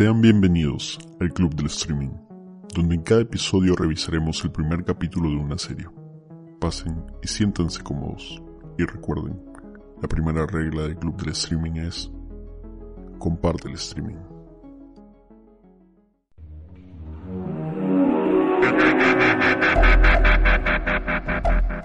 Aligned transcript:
Sean 0.00 0.22
bienvenidos 0.22 0.98
al 1.20 1.30
Club 1.30 1.54
del 1.54 1.66
Streaming, 1.66 2.08
donde 2.74 2.94
en 2.94 3.02
cada 3.02 3.20
episodio 3.20 3.76
revisaremos 3.76 4.42
el 4.42 4.50
primer 4.50 4.82
capítulo 4.82 5.28
de 5.28 5.36
una 5.36 5.58
serie. 5.58 5.88
Pasen 6.58 7.04
y 7.22 7.28
siéntanse 7.28 7.82
cómodos. 7.82 8.42
Y 8.78 8.84
recuerden, 8.84 9.38
la 10.00 10.08
primera 10.08 10.46
regla 10.46 10.84
del 10.84 10.96
Club 10.96 11.18
del 11.18 11.32
Streaming 11.32 11.72
es 11.72 12.10
comparte 13.18 13.68
el 13.68 13.74
streaming. 13.74 14.16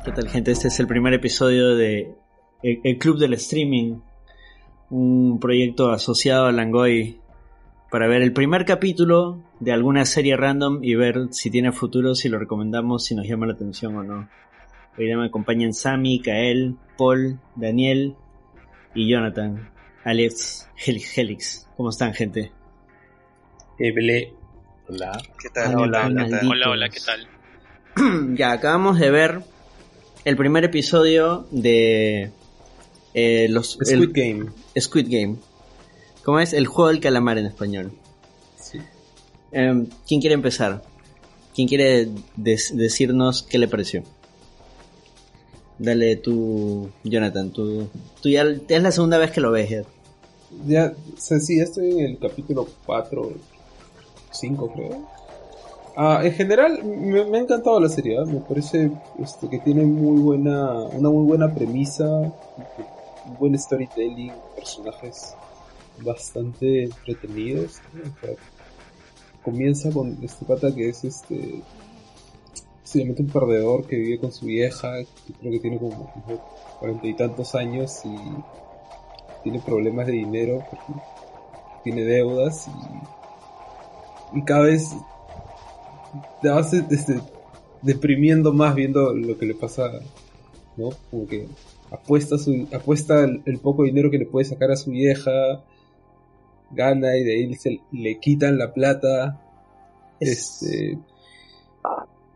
¿Qué 0.05 0.11
tal 0.13 0.29
gente? 0.29 0.51
Este 0.51 0.69
es 0.69 0.79
el 0.79 0.87
primer 0.87 1.13
episodio 1.15 1.75
de 1.75 2.15
El, 2.63 2.97
Club 2.97 3.19
del 3.19 3.33
Streaming, 3.33 3.99
un 4.89 5.37
proyecto 5.41 5.91
asociado 5.91 6.45
a 6.45 6.53
Langoy 6.53 7.19
para 7.95 8.07
ver 8.09 8.21
el 8.23 8.33
primer 8.33 8.65
capítulo 8.65 9.41
de 9.61 9.71
alguna 9.71 10.03
serie 10.03 10.35
random 10.35 10.83
y 10.83 10.95
ver 10.95 11.29
si 11.31 11.49
tiene 11.49 11.71
futuro, 11.71 12.13
si 12.13 12.27
lo 12.27 12.37
recomendamos, 12.37 13.05
si 13.05 13.15
nos 13.15 13.25
llama 13.25 13.45
la 13.45 13.53
atención 13.53 13.95
o 13.95 14.03
no. 14.03 14.27
Hoy 14.97 15.05
día 15.05 15.17
me 15.17 15.27
acompañan 15.27 15.73
Sammy, 15.73 16.19
Kael, 16.19 16.75
Paul, 16.97 17.39
Daniel 17.55 18.15
y 18.93 19.09
Jonathan, 19.09 19.69
Alex, 20.03 20.67
Helix, 20.75 21.17
Helix. 21.17 21.69
¿Cómo 21.77 21.89
están, 21.89 22.13
gente? 22.13 22.51
Eble. 23.79 24.33
Hola. 24.89 25.17
¿Qué 25.41 25.47
tal? 25.51 25.69
Ay, 25.69 25.75
hola, 25.77 26.05
hola, 26.07 26.07
¿qué 26.07 26.15
tal? 26.15 26.15
malditos. 26.31 26.49
hola, 26.51 26.69
hola, 26.69 26.89
¿qué 26.89 26.99
tal? 26.99 28.35
ya, 28.35 28.51
acabamos 28.51 28.99
de 28.99 29.09
ver 29.09 29.39
el 30.25 30.35
primer 30.35 30.65
episodio 30.65 31.47
de 31.49 32.29
eh, 33.13 33.47
los 33.49 33.79
el- 33.79 34.03
Squid 34.03 34.11
Game. 34.11 34.51
Squid 34.77 35.07
Game. 35.09 35.37
¿Cómo 36.25 36.39
es? 36.39 36.53
El 36.53 36.65
juego 36.65 36.89
del 36.89 36.99
calamar 36.99 37.37
en 37.37 37.45
español. 37.45 37.91
Sí. 38.57 38.79
Em, 39.51 39.87
¿Quién 40.07 40.19
quiere 40.19 40.33
empezar? 40.33 40.81
¿Quién 41.53 41.67
quiere 41.67 42.09
decirnos 42.35 43.43
qué 43.43 43.59
le 43.59 43.67
pareció? 43.67 44.01
Dale 45.77 46.15
tú, 46.15 46.89
Jonathan. 47.03 47.51
Tú, 47.51 47.87
tú 48.23 48.29
ya 48.29 48.41
es 48.41 48.81
la 48.81 48.91
segunda 48.91 49.19
vez 49.19 49.29
que 49.29 49.39
lo 49.39 49.51
ves. 49.51 49.69
ya. 49.69 49.83
Ya, 50.65 50.93
o 51.15 51.17
sea, 51.17 51.39
sí, 51.39 51.57
ya 51.57 51.63
estoy 51.63 51.91
en 51.91 51.99
el 51.99 52.17
capítulo 52.17 52.67
4, 52.87 53.31
5 54.31 54.71
creo. 54.73 55.07
Ah, 55.95 56.21
en 56.23 56.33
general, 56.33 56.83
me, 56.83 57.23
me 57.25 57.37
ha 57.37 57.41
encantado 57.41 57.79
la 57.79 57.89
serie, 57.89 58.17
¿ah? 58.17 58.25
me 58.25 58.39
parece 58.39 58.91
este, 59.21 59.47
que 59.47 59.59
tiene 59.59 59.83
muy 59.83 60.19
buena, 60.19 60.73
una 60.73 61.09
muy 61.09 61.25
buena 61.25 61.53
premisa, 61.53 62.05
un 62.09 63.37
buen 63.39 63.57
storytelling, 63.57 64.33
personajes 64.55 65.35
bastante 66.03 66.83
entretenidos. 66.83 67.81
sea, 68.21 68.35
comienza 69.43 69.91
con 69.91 70.17
este 70.23 70.45
pata 70.45 70.73
que 70.73 70.89
es 70.89 71.03
este 71.03 71.61
básicamente 72.95 73.23
un 73.23 73.29
perdedor 73.29 73.85
que 73.85 73.95
vive 73.95 74.19
con 74.19 74.31
su 74.31 74.45
vieja, 74.45 74.99
que 74.99 75.33
creo 75.33 75.51
que 75.51 75.59
tiene 75.59 75.77
como 75.77 76.11
cuarenta 76.79 77.07
y 77.07 77.13
tantos 77.15 77.55
años 77.55 78.01
y 78.05 78.15
tiene 79.43 79.59
problemas 79.59 80.07
de 80.07 80.13
dinero 80.13 80.63
porque 80.69 81.01
tiene 81.83 82.03
deudas 82.03 82.67
y, 84.33 84.39
y 84.39 84.43
cada 84.43 84.61
vez 84.61 84.95
te 86.41 86.49
vas 86.49 86.73
este, 86.73 87.19
deprimiendo 87.81 88.53
más 88.53 88.75
viendo 88.75 89.13
lo 89.13 89.37
que 89.37 89.45
le 89.45 89.55
pasa, 89.55 89.91
¿no? 90.77 90.89
Como 91.11 91.27
que 91.27 91.47
apuesta 91.91 92.37
su 92.37 92.67
apuesta 92.73 93.23
el, 93.23 93.41
el 93.45 93.59
poco 93.59 93.83
dinero 93.83 94.09
que 94.09 94.17
le 94.17 94.25
puede 94.25 94.45
sacar 94.45 94.71
a 94.71 94.75
su 94.75 94.91
vieja, 94.91 95.31
gana 96.75 97.17
y 97.17 97.23
de 97.23 97.33
ahí 97.33 97.53
se, 97.55 97.81
le 97.91 98.19
quitan 98.19 98.57
la 98.57 98.73
plata. 98.73 99.41
Es, 100.19 100.61
Este, 100.61 100.97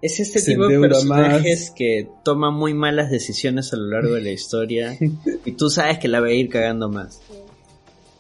es 0.01 0.19
este 0.19 0.41
tipo 0.41 0.67
de 0.67 0.79
personajes 0.79 1.71
que 1.71 2.09
toman 2.23 2.53
muy 2.53 2.73
malas 2.73 3.11
decisiones 3.11 3.73
a 3.73 3.77
lo 3.77 3.87
largo 3.87 4.13
de 4.13 4.21
la 4.21 4.31
historia 4.31 4.97
y 5.45 5.51
tú 5.53 5.69
sabes 5.69 5.99
que 5.99 6.07
la 6.07 6.21
va 6.21 6.27
a 6.27 6.31
ir 6.31 6.49
cagando 6.49 6.89
más. 6.89 7.21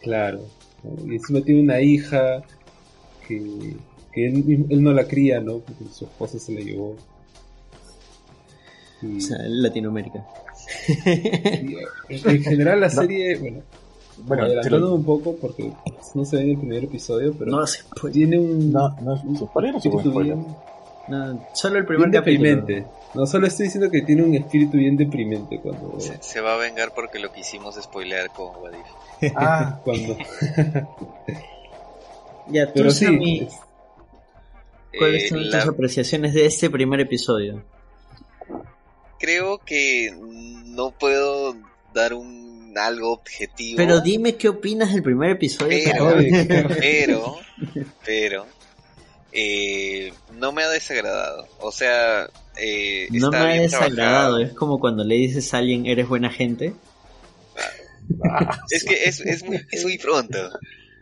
Claro. 0.01 0.41
Y 1.05 1.15
encima 1.15 1.41
tiene 1.41 1.61
una 1.61 1.81
hija 1.81 2.41
que, 3.27 3.75
que 4.13 4.27
él, 4.27 4.65
él 4.69 4.83
no 4.83 4.93
la 4.93 5.05
cría, 5.05 5.39
¿no? 5.39 5.59
Porque 5.59 5.85
su 5.91 6.05
esposa 6.05 6.39
se 6.39 6.53
la 6.53 6.61
llevó. 6.61 6.95
Y, 9.01 9.17
O 9.17 9.21
sea, 9.21 9.37
Latinoamérica. 9.47 10.25
y, 11.05 11.75
en 12.09 12.29
en 12.29 12.43
general 12.43 12.81
la 12.81 12.89
serie, 12.89 13.37
bueno, 13.37 13.61
Bueno, 14.25 14.43
adelantando 14.43 14.79
lo- 14.79 14.93
un 14.95 15.03
poco 15.05 15.35
porque 15.39 15.71
no 16.13 16.25
se 16.25 16.35
ve 16.37 16.43
en 16.43 16.49
el 16.51 16.57
primer 16.57 16.83
episodio, 16.85 17.33
pero 17.37 17.51
No 17.51 17.65
se 17.67 17.83
puede. 17.99 18.13
tiene 18.13 18.39
un 18.39 18.71
no, 18.71 18.89
no 19.01 19.15
es 19.15 19.23
un 19.23 19.37
spoiler 19.37 19.75
o 19.75 19.79
sí 19.79 19.89
fue 19.89 19.99
espíritu 20.01 20.11
spoiler. 20.11 20.35
bien, 20.37 20.55
No, 21.07 21.47
solo 21.53 21.77
el 21.79 21.83
bien 21.83 21.87
primer 21.87 22.11
capítulo. 22.11 22.49
deprimente. 22.49 22.85
No, 23.15 23.25
solo 23.25 23.47
estoy 23.47 23.65
diciendo 23.65 23.89
que 23.89 24.01
tiene 24.03 24.21
un 24.23 24.35
espíritu 24.35 24.77
bien 24.77 24.95
deprimente 24.95 25.59
cuando... 25.59 25.99
Se, 25.99 26.21
se 26.21 26.41
va 26.41 26.53
a 26.53 26.57
vengar 26.57 26.93
porque 26.93 27.17
lo 27.17 27.31
quisimos 27.33 27.75
spoilear 27.81 28.29
con 28.29 28.55
Wadif. 28.61 28.85
Ah, 29.35 29.79
cuando 29.83 30.15
Ya, 32.51 32.67
tú, 32.67 32.73
pero 32.75 32.91
sí, 32.91 33.47
¿cuáles 34.97 35.23
Eh, 35.23 35.29
son 35.29 35.49
la- 35.49 35.59
tus 35.61 35.69
apreciaciones 35.69 36.33
de 36.33 36.45
este 36.45 36.69
primer 36.69 36.99
episodio? 36.99 37.63
creo 39.19 39.57
que 39.59 40.11
no 40.67 40.91
puedo 40.91 41.53
dar 41.93 42.13
un 42.13 42.58
algo 42.77 43.11
objetivo. 43.13 43.77
Pero 43.77 44.01
dime 44.01 44.35
qué 44.35 44.49
opinas 44.49 44.93
del 44.93 45.03
primer 45.03 45.31
episodio. 45.31 45.77
Pero- 45.83 46.15
pero, 46.79 47.35
pero, 48.05 48.45
eh, 49.31 50.13
no 50.37 50.51
me 50.51 50.63
ha 50.63 50.69
desagradado. 50.69 51.47
O 51.59 51.71
sea, 51.71 52.29
eh, 52.57 53.07
no 53.11 53.27
está 53.27 53.43
me 53.43 53.59
ha 53.59 53.61
desagradado, 53.61 53.95
trabajado. 53.95 54.39
es 54.39 54.53
como 54.53 54.79
cuando 54.79 55.03
le 55.03 55.15
dices 55.15 55.53
a 55.53 55.57
alguien, 55.59 55.85
eres 55.85 56.07
buena 56.07 56.29
gente. 56.29 56.73
Es 58.71 58.83
que 58.83 59.03
es, 59.05 59.19
es, 59.21 59.43
muy, 59.43 59.59
es 59.71 59.83
muy 59.83 59.97
pronto. 59.97 60.37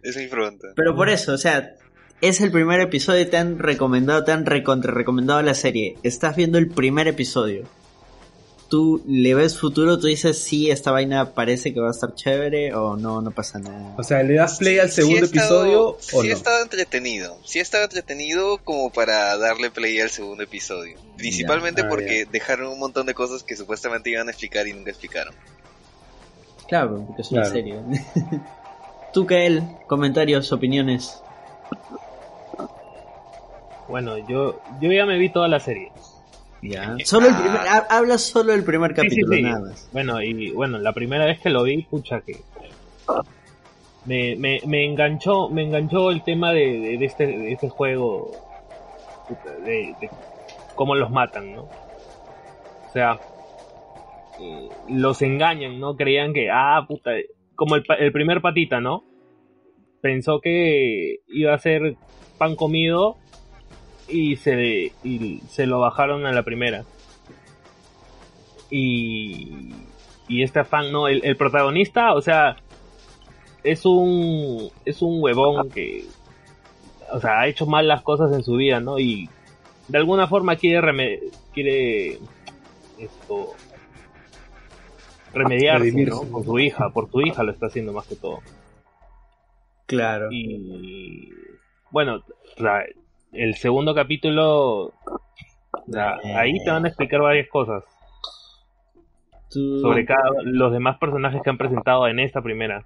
Es 0.03 0.15
muy 0.15 0.27
pronto. 0.27 0.67
Pero 0.75 0.95
por 0.95 1.09
eso, 1.09 1.33
o 1.33 1.37
sea, 1.37 1.73
es 2.21 2.41
el 2.41 2.51
primer 2.51 2.79
episodio, 2.81 3.27
te 3.29 3.37
han 3.37 3.59
recomendado, 3.59 4.23
te 4.23 4.31
han 4.31 4.45
recontra 4.45 4.93
recomendado 4.93 5.41
la 5.41 5.53
serie. 5.53 5.95
Estás 6.03 6.35
viendo 6.35 6.57
el 6.57 6.67
primer 6.67 7.07
episodio. 7.07 7.63
Tú 8.69 9.01
le 9.07 9.33
ves 9.33 9.57
futuro, 9.57 9.97
tú 9.97 10.07
dices, 10.07 10.43
sí, 10.43 10.69
esta 10.69 10.91
vaina 10.91 11.33
parece 11.33 11.73
que 11.73 11.79
va 11.79 11.87
a 11.87 11.91
estar 11.91 12.13
chévere 12.15 12.73
o 12.73 12.97
no, 12.97 13.21
no 13.21 13.31
pasa 13.31 13.59
nada. 13.59 13.95
o 13.97 14.03
sea, 14.03 14.21
¿le 14.23 14.33
das 14.33 14.57
play 14.57 14.77
al 14.77 14.89
Sí 14.89 14.95
segundo 15.03 15.23
estado- 15.25 15.63
episodio 15.65 15.87
o 15.91 15.97
sí 16.21 16.27
no? 16.27 16.33
estado 16.33 16.63
entretenido. 16.63 17.37
Sí 17.45 17.59
ha 17.59 17.61
estado 17.61 17.85
entretenido 17.85 18.57
como 18.65 18.89
para 18.91 19.37
darle 19.37 19.71
play 19.71 19.99
al 20.01 20.09
segundo 20.09 20.43
episodio. 20.43 20.97
Principalmente 21.15 21.85
porque 21.85 22.25
dejaron 22.29 22.67
un 22.73 22.79
montón 22.79 23.05
de 23.05 23.13
cosas 23.13 23.41
que 23.43 23.55
supuestamente 23.55 24.09
iban 24.09 24.27
a 24.27 24.31
explicar 24.31 24.67
y 24.67 24.73
nunca 24.73 24.89
explicaron. 24.91 25.33
Claro, 26.67 27.05
porque 27.07 27.21
es 27.21 27.31
una 27.31 27.43
Claro. 27.43 27.55
serie. 27.55 27.79
Tú, 29.13 29.25
Kael, 29.25 29.63
comentarios, 29.87 30.51
opiniones. 30.51 31.21
Bueno, 33.87 34.17
yo, 34.17 34.59
yo 34.81 34.91
ya 34.91 35.05
me 35.05 35.17
vi 35.17 35.29
toda 35.31 35.47
la 35.47 35.61
serie. 35.61 35.93
Ya. 36.61 36.95
Solo 37.05 37.27
el 37.27 37.33
Ah. 37.33 37.39
primer, 37.41 37.61
ha- 37.67 37.87
habla 37.97 38.17
solo 38.17 38.53
el 38.53 38.63
primer 38.63 38.91
Sí, 38.95 39.01
sí, 39.01 39.07
capítulo, 39.07 39.35
sí. 39.35 39.41
nada 39.43 39.59
más. 39.59 39.89
Bueno, 39.93 40.21
y 40.21 40.51
bueno, 40.51 40.79
la 40.79 40.91
primera 40.93 41.25
vez 41.25 41.39
que 41.39 41.49
lo 41.49 41.63
vi, 41.63 41.83
pucha 41.83 42.21
que 42.21 42.37
me, 44.05 44.35
me, 44.37 44.59
me 44.65 44.85
enganchó, 44.85 45.49
me 45.49 45.63
enganchó 45.63 46.11
el 46.11 46.23
tema 46.23 46.51
de, 46.53 46.79
de, 46.79 46.97
de 46.97 47.05
este, 47.05 47.27
de 47.27 47.51
este 47.51 47.69
juego, 47.69 48.31
de, 49.65 49.95
de 49.99 50.09
cómo 50.75 50.95
los 50.95 51.11
matan, 51.11 51.53
¿no? 51.55 51.63
O 51.63 52.91
sea, 52.93 53.19
eh, 54.39 54.69
los 54.89 55.21
engañan, 55.21 55.79
¿no? 55.79 55.95
Creían 55.95 56.33
que, 56.33 56.49
ah, 56.51 56.85
puta, 56.87 57.11
como 57.55 57.75
el, 57.75 57.83
el 57.99 58.11
primer 58.11 58.41
patita, 58.41 58.79
¿no? 58.79 59.03
Pensó 60.01 60.39
que 60.39 61.17
iba 61.27 61.53
a 61.53 61.57
ser 61.59 61.95
pan 62.37 62.55
comido 62.55 63.17
y 64.07 64.35
se, 64.37 64.93
y 65.03 65.41
se 65.49 65.65
lo 65.65 65.79
bajaron 65.79 66.25
a 66.25 66.31
la 66.31 66.43
primera. 66.43 66.83
Y, 68.69 69.73
y 70.27 70.43
este 70.43 70.63
fan, 70.63 70.91
¿no? 70.91 71.07
El, 71.07 71.23
el 71.23 71.37
protagonista, 71.37 72.13
o 72.13 72.21
sea, 72.21 72.57
es 73.63 73.85
un, 73.85 74.69
es 74.85 75.01
un 75.01 75.21
huevón 75.21 75.69
que, 75.69 76.05
o 77.11 77.19
sea, 77.19 77.39
ha 77.39 77.47
hecho 77.47 77.65
mal 77.65 77.87
las 77.87 78.01
cosas 78.01 78.33
en 78.33 78.43
su 78.43 78.55
vida, 78.55 78.79
¿no? 78.79 78.99
Y 78.99 79.29
de 79.87 79.97
alguna 79.97 80.27
forma 80.27 80.57
quiere, 80.57 80.81
reme- 80.81 81.21
quiere, 81.53 82.19
esto, 82.97 83.53
remediarse. 85.33 85.91
¿no? 85.91 86.23
Con 86.29 86.43
su 86.43 86.59
hija, 86.59 86.89
por 86.89 87.09
su 87.09 87.21
hija 87.21 87.43
lo 87.43 87.51
está 87.51 87.67
haciendo 87.67 87.93
más 87.93 88.05
que 88.07 88.15
todo. 88.15 88.39
Claro. 89.85 90.27
Y 90.31 91.31
bueno, 91.91 92.21
el 93.37 93.55
segundo 93.55 93.93
capítulo, 93.93 94.93
sea, 95.91 96.17
ahí 96.35 96.63
te 96.63 96.71
van 96.71 96.85
a 96.85 96.87
explicar 96.87 97.21
varias 97.21 97.47
cosas 97.49 97.83
Tú, 99.49 99.79
sobre 99.81 100.05
cada 100.05 100.23
los 100.43 100.73
demás 100.73 100.97
personajes 100.97 101.41
que 101.43 101.49
han 101.49 101.57
presentado 101.57 102.07
en 102.07 102.19
esta 102.19 102.41
primera. 102.41 102.85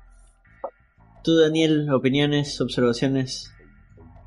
tú, 1.24 1.38
Daniel, 1.40 1.90
opiniones, 1.92 2.60
observaciones. 2.62 3.54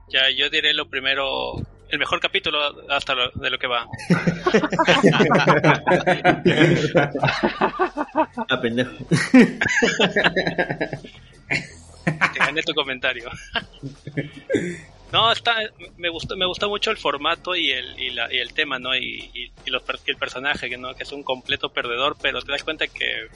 Ya, 0.09 0.23
yo 0.37 0.51
diré 0.51 0.75
lo 0.75 0.89
primero, 0.89 1.55
el 1.89 1.99
mejor 1.99 2.21
capítulo 2.21 2.59
hasta 2.91 3.15
lo, 3.15 3.31
de 3.31 3.51
lo 3.51 3.59
que 3.59 3.67
va. 3.67 3.87
Ah, 8.49 8.61
pendejo. 8.61 8.93
Te 12.05 12.39
gané 12.39 12.63
tu 12.63 12.75
comentario. 12.75 13.31
No, 15.13 15.31
está, 15.31 15.57
me 15.97 16.09
gustó, 16.09 16.37
me 16.37 16.47
gustó 16.47 16.69
mucho 16.69 16.91
el 16.91 16.97
formato 16.97 17.55
y 17.55 17.71
el, 17.71 17.99
y 18.01 18.09
el 18.39 18.53
tema, 18.53 18.79
¿no? 18.81 18.97
Y, 18.97 19.31
y, 19.33 19.71
los 19.71 19.83
el 20.07 20.17
personaje, 20.17 20.69
que 20.69 20.77
no, 20.77 20.95
que 20.95 21.05
es 21.05 21.13
un 21.13 21.23
completo 21.23 21.69
perdedor, 21.69 22.17
pero 22.21 22.43
te 22.43 22.51
das 22.51 22.65
cuenta 22.65 22.87
que 22.89 23.29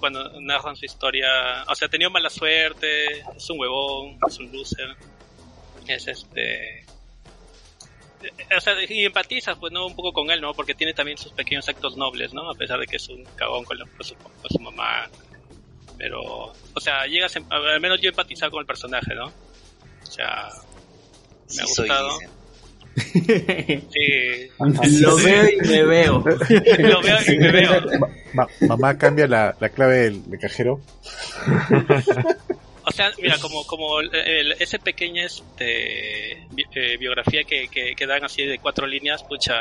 cuando 0.00 0.40
narran 0.40 0.74
su 0.74 0.84
historia, 0.84 1.28
o 1.68 1.74
sea, 1.76 1.86
ha 1.86 1.90
tenido 1.90 2.10
mala 2.10 2.30
suerte, 2.30 3.20
es 3.36 3.50
un 3.50 3.60
huevón, 3.60 4.18
es 4.26 4.38
un 4.38 4.50
loser, 4.52 4.96
es 5.86 6.08
este, 6.08 6.84
o 8.56 8.60
sea, 8.60 8.74
y 8.88 9.04
empatizas, 9.04 9.56
pues, 9.58 9.72
¿no? 9.72 9.86
Un 9.86 9.94
poco 9.94 10.12
con 10.12 10.30
él, 10.32 10.40
¿no? 10.40 10.52
Porque 10.54 10.74
tiene 10.74 10.94
también 10.94 11.16
sus 11.18 11.32
pequeños 11.32 11.68
actos 11.68 11.96
nobles, 11.96 12.34
¿no? 12.34 12.50
A 12.50 12.54
pesar 12.54 12.80
de 12.80 12.86
que 12.88 12.96
es 12.96 13.08
un 13.08 13.22
cagón 13.36 13.64
con, 13.64 13.78
la- 13.78 13.86
con 13.86 14.04
su, 14.04 14.16
con 14.16 14.50
su 14.50 14.58
mamá, 14.58 15.08
pero, 15.96 16.20
o 16.24 16.80
sea, 16.80 17.06
llegas, 17.06 17.36
al 17.50 17.80
menos 17.80 18.00
yo 18.00 18.08
he 18.08 18.10
empatizado 18.10 18.50
con 18.50 18.60
el 18.60 18.66
personaje, 18.66 19.14
¿no? 19.14 19.32
O 20.12 20.14
sea, 20.14 20.48
me 21.56 21.62
ha 21.62 21.66
Sí 21.66 21.74
soy, 21.74 21.88
gustado. 21.88 22.18
Sí, 22.94 24.50
Lo 25.00 25.16
veo 25.16 25.48
y 25.50 25.56
me 25.66 25.82
veo. 25.84 26.18
lo 26.78 27.02
veo 27.02 27.16
y 27.26 27.38
me 27.38 27.50
veo. 27.50 27.80
Ma- 28.34 28.46
mamá 28.68 28.98
cambia 28.98 29.26
la, 29.26 29.56
la 29.58 29.68
clave 29.70 29.96
del, 30.00 30.30
del 30.30 30.38
cajero. 30.38 30.78
O 32.84 32.90
sea, 32.90 33.10
mira, 33.20 33.38
como, 33.38 33.64
como 33.66 34.00
el- 34.00 34.14
el- 34.14 34.52
ese 34.58 34.78
pequeña 34.78 35.24
este, 35.24 36.44
bi- 36.50 36.64
eh, 36.74 36.96
biografía 36.98 37.44
que, 37.44 37.68
que, 37.68 37.94
que 37.96 38.06
dan 38.06 38.24
así 38.24 38.44
de 38.44 38.58
cuatro 38.58 38.86
líneas, 38.86 39.22
pucha, 39.22 39.54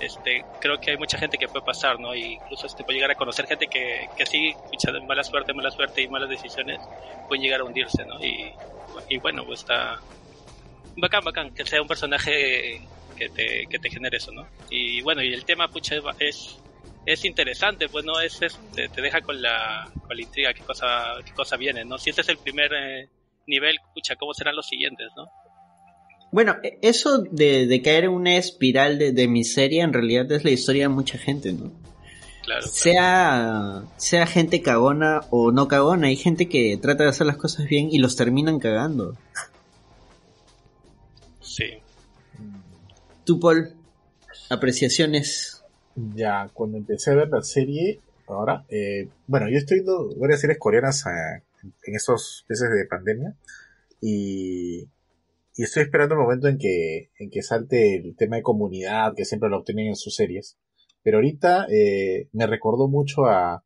este, 0.00 0.44
creo 0.60 0.78
que 0.78 0.90
hay 0.92 0.96
mucha 0.96 1.18
gente 1.18 1.38
que 1.38 1.48
puede 1.48 1.64
pasar, 1.64 1.98
¿no? 1.98 2.14
Incluso 2.14 2.66
este, 2.66 2.84
puede 2.84 2.96
llegar 2.96 3.10
a 3.10 3.14
conocer 3.14 3.46
gente 3.46 3.66
que, 3.66 4.08
que 4.16 4.22
así, 4.22 4.54
pucha, 4.70 4.92
de 4.92 5.00
mala 5.00 5.24
suerte, 5.24 5.54
mala 5.54 5.70
suerte 5.70 6.02
y 6.02 6.08
malas 6.08 6.28
decisiones, 6.28 6.80
pueden 7.28 7.42
llegar 7.42 7.60
a 7.60 7.64
hundirse, 7.64 8.04
¿no? 8.04 8.22
Y, 8.24 8.52
y 9.08 9.18
bueno, 9.18 9.44
pues 9.44 9.60
está 9.60 10.00
bacán, 10.96 11.24
bacán, 11.24 11.54
que 11.54 11.64
sea 11.64 11.82
un 11.82 11.88
personaje 11.88 12.80
que 13.16 13.28
te, 13.30 13.66
que 13.68 13.78
te 13.78 13.90
genere 13.90 14.18
eso, 14.18 14.32
¿no? 14.32 14.46
Y 14.70 15.00
bueno, 15.02 15.22
y 15.22 15.32
el 15.32 15.44
tema, 15.44 15.68
pucha, 15.68 15.96
es, 16.18 16.58
es 17.04 17.24
interesante, 17.24 17.88
pues 17.88 18.04
no 18.04 18.20
es 18.20 18.38
te 18.74 19.00
deja 19.00 19.20
con 19.20 19.40
la, 19.40 19.90
con 20.06 20.16
la 20.16 20.22
intriga 20.22 20.52
qué 20.52 20.62
cosa, 20.62 21.14
qué 21.24 21.32
cosa 21.32 21.56
viene, 21.56 21.84
¿no? 21.84 21.98
Si 21.98 22.10
este 22.10 22.22
es 22.22 22.28
el 22.28 22.38
primer 22.38 22.72
eh, 22.74 23.08
nivel, 23.46 23.78
pucha, 23.94 24.16
¿cómo 24.16 24.34
serán 24.34 24.56
los 24.56 24.66
siguientes, 24.66 25.08
no? 25.16 25.26
Bueno, 26.32 26.56
e- 26.62 26.78
eso 26.82 27.18
de, 27.18 27.66
de 27.66 27.82
caer 27.82 28.04
en 28.04 28.10
una 28.10 28.36
espiral 28.36 28.98
de, 28.98 29.12
de 29.12 29.28
miseria 29.28 29.84
en 29.84 29.92
realidad 29.92 30.30
es 30.32 30.44
la 30.44 30.50
historia 30.50 30.84
de 30.84 30.88
mucha 30.88 31.18
gente, 31.18 31.52
¿no? 31.52 31.72
Claro, 32.44 32.60
claro. 32.60 32.68
Sea, 32.68 33.84
sea 33.96 34.26
gente 34.26 34.62
cagona 34.62 35.20
o 35.30 35.50
no 35.50 35.66
cagona, 35.66 36.08
hay 36.08 36.16
gente 36.16 36.48
que 36.48 36.76
trata 36.80 37.04
de 37.04 37.10
hacer 37.10 37.26
las 37.26 37.36
cosas 37.36 37.66
bien 37.66 37.88
y 37.90 37.98
los 37.98 38.14
terminan 38.14 38.58
cagando. 38.60 39.16
Sí. 41.40 41.78
Tú, 43.24 43.40
Paul, 43.40 43.72
apreciaciones. 44.48 45.64
Ya, 46.14 46.48
cuando 46.52 46.78
empecé 46.78 47.10
a 47.10 47.14
ver 47.14 47.28
la 47.30 47.42
serie, 47.42 48.00
ahora, 48.28 48.64
eh, 48.68 49.08
bueno, 49.26 49.48
yo 49.48 49.56
estoy 49.56 49.78
viendo 49.78 50.14
varias 50.16 50.40
series 50.40 50.58
coreanas 50.58 51.04
eh, 51.06 51.42
en 51.84 51.96
esos 51.96 52.44
meses 52.48 52.68
de 52.70 52.86
pandemia 52.86 53.34
y, 54.00 54.86
y 55.56 55.62
estoy 55.62 55.84
esperando 55.84 56.14
el 56.14 56.20
momento 56.20 56.48
en 56.48 56.58
que, 56.58 57.10
en 57.18 57.30
que 57.30 57.42
salte 57.42 57.96
el 57.96 58.14
tema 58.16 58.36
de 58.36 58.42
comunidad 58.42 59.14
que 59.16 59.24
siempre 59.24 59.48
lo 59.48 59.58
obtienen 59.58 59.86
en 59.88 59.96
sus 59.96 60.14
series. 60.14 60.58
Pero 61.02 61.18
ahorita 61.18 61.66
eh, 61.70 62.28
me 62.32 62.46
recordó 62.46 62.88
mucho 62.88 63.26
a... 63.26 63.62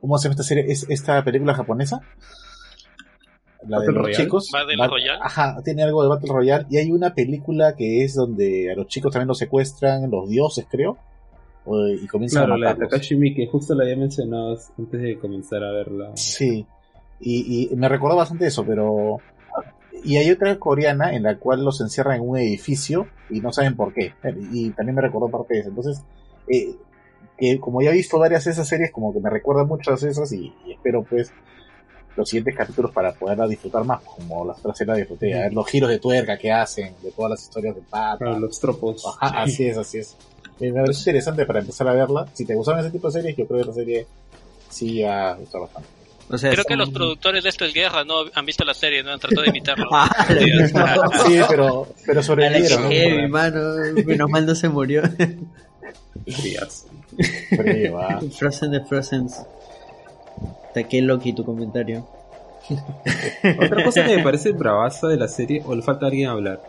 ¿Cómo 0.00 0.18
se 0.18 0.24
llama 0.24 0.32
esta 0.34 0.42
serie? 0.44 0.64
¿Es 0.68 0.86
esta 0.88 1.22
película 1.24 1.54
japonesa? 1.54 2.00
La 3.66 3.78
de 3.80 3.86
Battle 3.86 3.92
los 3.94 4.02
Royale. 4.04 4.24
chicos. 4.24 4.50
Battle 4.52 4.76
Bat- 4.76 4.90
Royale. 4.90 5.18
Ajá, 5.22 5.56
tiene 5.64 5.82
algo 5.82 6.02
de 6.02 6.08
Battle 6.10 6.32
Royale. 6.32 6.66
Y 6.70 6.76
hay 6.76 6.90
una 6.92 7.14
película 7.14 7.74
que 7.74 8.04
es 8.04 8.14
donde 8.14 8.70
a 8.70 8.76
los 8.76 8.86
chicos 8.88 9.12
también 9.12 9.28
los 9.28 9.38
secuestran, 9.38 10.10
los 10.10 10.28
dioses, 10.28 10.66
creo. 10.70 10.98
Y 11.98 12.06
comienzan 12.08 12.42
Claro, 12.42 12.54
a 12.54 12.58
la 12.58 12.66
de 12.68 12.72
matarlos. 12.74 12.90
Takashi 12.90 13.16
Miike, 13.16 13.46
justo 13.46 13.74
la 13.74 13.84
había 13.84 13.96
mencionado 13.96 14.58
antes 14.78 15.00
de 15.00 15.18
comenzar 15.18 15.64
a 15.64 15.72
verla. 15.72 16.10
Sí. 16.14 16.66
Y, 17.20 17.70
y 17.72 17.76
me 17.76 17.88
recordó 17.88 18.16
bastante 18.16 18.46
eso, 18.46 18.64
pero. 18.66 19.16
Y 20.02 20.16
hay 20.16 20.30
otra 20.30 20.58
coreana 20.58 21.14
en 21.14 21.22
la 21.22 21.38
cual 21.38 21.64
los 21.64 21.80
encierran 21.80 22.16
en 22.16 22.28
un 22.28 22.36
edificio 22.36 23.06
y 23.30 23.40
no 23.40 23.52
saben 23.52 23.76
por 23.76 23.94
qué. 23.94 24.12
Y 24.52 24.70
también 24.70 24.96
me 24.96 25.02
recordó 25.02 25.28
parte 25.28 25.54
de 25.54 25.60
eso. 25.60 25.68
Entonces, 25.68 26.02
eh, 26.48 26.74
que 27.38 27.60
como 27.60 27.82
ya 27.82 27.90
he 27.90 27.94
visto 27.94 28.18
varias 28.18 28.44
de 28.44 28.50
esas 28.50 28.68
series, 28.68 28.90
como 28.90 29.12
que 29.12 29.20
me 29.20 29.30
recuerdan 29.30 29.68
muchas 29.68 30.00
de 30.00 30.10
esas 30.10 30.32
y, 30.32 30.52
y 30.66 30.72
espero 30.72 31.02
pues 31.02 31.32
los 32.16 32.28
siguientes 32.28 32.56
capítulos 32.56 32.92
para 32.92 33.12
poderla 33.12 33.46
disfrutar 33.48 33.84
más, 33.84 34.00
como 34.02 34.44
las 34.44 34.58
otras 34.58 34.80
la 34.86 34.94
disfruté, 34.94 35.34
a 35.34 35.42
ver 35.42 35.52
los 35.52 35.66
giros 35.66 35.90
de 35.90 35.98
tuerca 35.98 36.38
que 36.38 36.52
hacen, 36.52 36.94
de 37.02 37.10
todas 37.10 37.32
las 37.32 37.42
historias 37.42 37.74
de 37.74 37.82
pata. 37.82 38.18
Claro, 38.18 38.38
los 38.38 38.60
tropos. 38.60 39.04
Ajá, 39.20 39.42
así 39.42 39.66
es, 39.66 39.76
así 39.76 39.98
es. 39.98 40.16
Eh, 40.60 40.70
me 40.70 40.80
parece 40.80 41.00
interesante 41.00 41.44
para 41.44 41.60
empezar 41.60 41.88
a 41.88 41.94
verla. 41.94 42.26
Si 42.32 42.44
te 42.44 42.54
gustan 42.54 42.78
ese 42.78 42.90
tipo 42.90 43.08
de 43.08 43.12
series, 43.14 43.36
yo 43.36 43.46
creo 43.46 43.60
que 43.60 43.66
la 43.66 43.74
serie 43.74 44.06
sí 44.68 45.02
va 45.02 45.30
a 45.30 45.34
gustar 45.34 45.62
bastante. 45.62 45.88
O 46.30 46.38
sea, 46.38 46.50
Creo 46.50 46.62
son- 46.64 46.68
que 46.68 46.76
los 46.76 46.90
productores 46.90 47.44
de 47.44 47.50
Esto 47.50 47.64
es 47.64 47.74
Guerra 47.74 48.04
no 48.04 48.14
han 48.32 48.46
visto 48.46 48.64
la 48.64 48.74
serie, 48.74 49.02
no 49.02 49.12
han 49.12 49.20
tratado 49.20 49.42
de 49.42 49.48
imitarlo. 49.50 49.86
Ah, 49.92 50.26
Sí, 51.26 51.38
pero, 51.48 51.88
pero 52.06 52.22
sobrevivieron. 52.22 52.82
¿no? 52.84 52.90
heavy, 52.90 53.28
mano. 53.28 53.60
Menos 54.06 54.30
mal 54.30 54.46
no 54.46 54.54
se 54.54 54.68
murió. 54.68 55.02
Frías. 56.26 56.86
Frío, 57.50 57.98
ah. 58.00 58.20
Frozen 58.38 58.70
de 58.72 58.80
Frozen. 58.80 59.26
Está 60.68 60.82
qué 60.88 61.02
Loki 61.02 61.32
tu 61.34 61.44
comentario. 61.44 62.06
Otra 63.62 63.84
cosa 63.84 64.04
que 64.04 64.16
me 64.16 64.22
parece 64.22 64.52
bravaza 64.52 65.06
de 65.08 65.16
la 65.18 65.28
serie, 65.28 65.62
o 65.66 65.74
le 65.74 65.82
falta 65.82 66.06
a 66.06 66.08
alguien 66.08 66.28
hablar. 66.30 66.60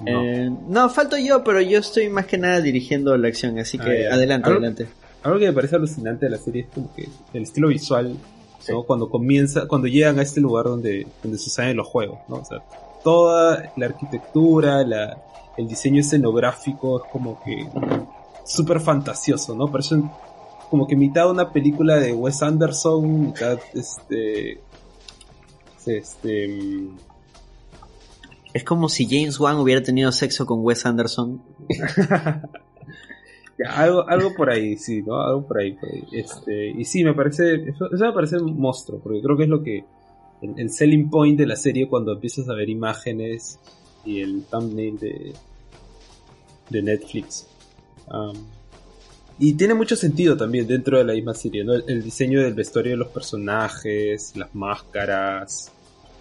No. 0.00 0.24
Eh, 0.24 0.50
no, 0.68 0.88
falto 0.88 1.18
yo, 1.18 1.44
pero 1.44 1.60
yo 1.60 1.78
estoy 1.80 2.08
más 2.08 2.24
que 2.26 2.38
nada 2.38 2.60
dirigiendo 2.62 3.14
la 3.18 3.28
acción, 3.28 3.58
así 3.58 3.76
Ah, 3.80 3.84
que 3.84 4.02
ya. 4.04 4.14
adelante, 4.14 4.48
Algo- 4.48 4.58
adelante. 4.60 4.86
Algo 5.22 5.38
que 5.38 5.46
me 5.46 5.52
parece 5.52 5.76
alucinante 5.76 6.24
de 6.26 6.30
la 6.30 6.38
serie 6.38 6.62
es 6.62 6.68
como 6.74 6.94
que 6.94 7.06
el 7.34 7.42
estilo 7.42 7.68
visual, 7.68 8.16
Sí. 8.64 8.72
¿no? 8.72 8.82
Cuando 8.84 9.10
comienza, 9.10 9.66
cuando 9.68 9.88
llegan 9.88 10.18
a 10.18 10.22
este 10.22 10.40
lugar 10.40 10.64
donde, 10.64 11.06
donde 11.22 11.38
suceden 11.38 11.76
los 11.76 11.86
juegos, 11.86 12.18
¿no? 12.28 12.36
O 12.36 12.44
sea, 12.44 12.58
toda 13.02 13.72
la 13.76 13.86
arquitectura, 13.86 14.82
la, 14.84 15.22
el 15.56 15.68
diseño 15.68 16.00
escenográfico 16.00 17.04
es 17.04 17.10
como 17.12 17.42
que 17.44 17.68
súper 18.44 18.80
fantasioso, 18.80 19.54
¿no? 19.54 19.70
Parece 19.70 19.96
como 20.70 20.86
que 20.86 20.96
mitad 20.96 21.30
una 21.30 21.52
película 21.52 21.96
de 21.96 22.12
Wes 22.12 22.42
Anderson, 22.42 23.26
mitad 23.26 23.58
este 23.74 24.60
este 25.86 26.88
Es 28.52 28.64
como 28.64 28.88
si 28.88 29.06
James 29.06 29.38
Wan 29.38 29.58
hubiera 29.58 29.82
tenido 29.82 30.10
sexo 30.10 30.46
con 30.46 30.64
Wes 30.64 30.86
Anderson. 30.86 31.42
Algo, 33.68 34.08
algo 34.08 34.34
por 34.34 34.50
ahí, 34.50 34.76
sí, 34.76 35.02
¿no? 35.02 35.20
Algo 35.20 35.46
por 35.46 35.58
ahí, 35.58 35.72
por 35.72 35.88
ahí. 35.88 36.04
Este, 36.12 36.70
y 36.70 36.84
sí, 36.84 37.04
me 37.04 37.14
parece, 37.14 37.54
eso, 37.68 37.88
me 37.90 38.12
parece 38.12 38.38
un 38.38 38.58
monstruo, 38.58 39.00
porque 39.00 39.22
creo 39.22 39.36
que 39.36 39.42
es 39.44 39.48
lo 39.48 39.62
que, 39.62 39.84
el, 40.42 40.58
el 40.58 40.70
selling 40.70 41.08
point 41.08 41.38
de 41.38 41.46
la 41.46 41.56
serie 41.56 41.88
cuando 41.88 42.12
empiezas 42.12 42.48
a 42.48 42.54
ver 42.54 42.68
imágenes 42.68 43.58
y 44.04 44.20
el 44.20 44.44
thumbnail 44.50 44.98
de, 44.98 45.32
de 46.70 46.82
Netflix. 46.82 47.46
Y 49.38 49.54
tiene 49.54 49.74
mucho 49.74 49.96
sentido 49.96 50.36
también 50.36 50.66
dentro 50.66 50.98
de 50.98 51.04
la 51.04 51.12
misma 51.12 51.34
serie, 51.34 51.64
¿no? 51.64 51.74
El, 51.74 52.02
diseño 52.02 52.40
del 52.40 52.54
vestuario 52.54 52.92
de 52.92 52.98
los 52.98 53.08
personajes, 53.08 54.36
las 54.36 54.54
máscaras. 54.54 55.72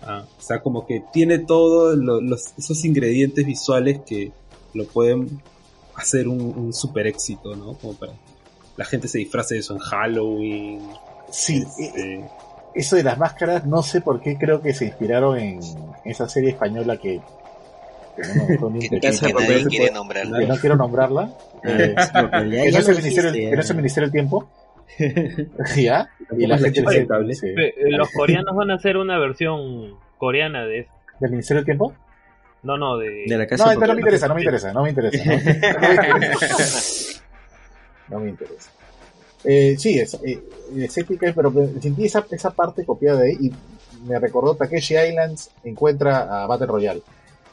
ah, 0.02 0.26
o 0.38 0.42
sea, 0.42 0.62
como 0.62 0.86
que 0.88 1.04
tiene 1.14 1.40
todos 1.40 1.98
los, 1.98 2.54
esos 2.58 2.84
ingredientes 2.86 3.46
visuales 3.46 4.02
que 4.06 4.32
lo 4.74 4.86
pueden 4.86 5.42
hacer 5.96 6.28
un, 6.28 6.42
un 6.42 6.74
super 6.74 7.08
éxito, 7.08 7.56
¿no? 7.56 7.74
Como 7.76 7.94
para 7.94 8.14
la 8.78 8.86
gente 8.86 9.08
se 9.08 9.20
disfrace 9.20 9.56
de 9.56 9.60
eso 9.62 9.74
en 9.74 9.80
Halloween. 9.80 10.82
Sí, 11.30 11.64
este, 11.64 12.16
eh, 12.16 12.26
eso 12.76 12.96
de 12.96 13.04
las 13.04 13.18
máscaras, 13.18 13.66
no 13.66 13.84
sé 13.84 14.02
por 14.02 14.20
qué 14.22 14.38
creo 14.38 14.62
que 14.62 14.74
se 14.74 14.86
inspiraron 14.86 15.38
en 15.38 15.60
esa 16.06 16.28
serie 16.28 16.52
española 16.52 16.98
que, 16.98 17.22
que 18.16 18.58
no, 18.60 18.70
me 18.70 18.80
Que, 18.90 19.00
nadie 19.34 19.66
quiere 19.66 19.92
nombrar. 19.92 20.24
que 20.40 20.48
no 20.48 20.58
quiero 20.58 20.76
nombrarla. 20.76 21.32
Eh, 21.66 21.96
Ya- 21.96 22.12
que 22.12 22.72
no 22.72 22.78
es 22.80 22.88
lo 22.88 22.92
el 22.92 22.98
Ministerio, 22.98 23.32
dijiste, 23.32 23.50
que 23.50 23.56
no 23.56 23.86
es 23.86 23.98
el 23.98 24.12
Tiempo. 24.12 24.50
¿Ya? 25.78 26.10
Y 26.38 26.46
la 26.46 26.58
gente. 26.58 26.82
Eh, 26.82 27.56
eh, 27.56 27.74
Los 27.92 28.10
coreanos 28.12 28.54
van 28.54 28.70
a 28.72 28.76
hacer 28.76 28.98
una 28.98 29.18
versión 29.18 29.96
coreana 30.18 30.66
de 30.66 30.80
eso. 30.80 30.92
¿Del 31.22 31.32
Ministerio 31.32 31.60
del 31.62 31.66
Tiempo? 31.66 31.94
No, 32.64 32.78
no, 32.78 32.98
de... 32.98 33.26
De 33.28 33.38
la 33.38 33.46
casa 33.46 33.64
No, 33.66 33.70
de 33.70 33.76
esta 33.76 33.88
no 33.88 33.94
me 33.96 34.02
interesa, 34.02 34.28
no 34.28 34.34
me 34.36 34.42
interesa, 34.42 34.74
no 34.74 34.84
me 34.84 34.90
interesa. 34.90 35.24
No, 35.26 35.80
no 35.80 35.88
me 35.90 36.26
interesa. 36.26 37.22
No 38.10 38.20
me 38.20 38.30
interesa. 38.30 38.70
Eh, 39.44 39.76
sí, 39.78 40.00
es, 40.00 40.14
eh, 40.26 40.42
es 40.78 40.98
épica, 40.98 41.32
pero 41.36 41.52
sentí 41.82 42.06
esa, 42.06 42.26
esa 42.32 42.52
parte 42.52 42.86
copiada 42.86 43.20
de 43.22 43.32
ahí 43.32 43.38
y 43.42 43.52
me 44.08 44.18
recordó 44.20 44.56
Takeshi 44.56 44.96
Islands 44.96 45.50
encuentra 45.64 46.44
a 46.44 46.48
Battle 46.48 46.68
Royale. 46.68 47.02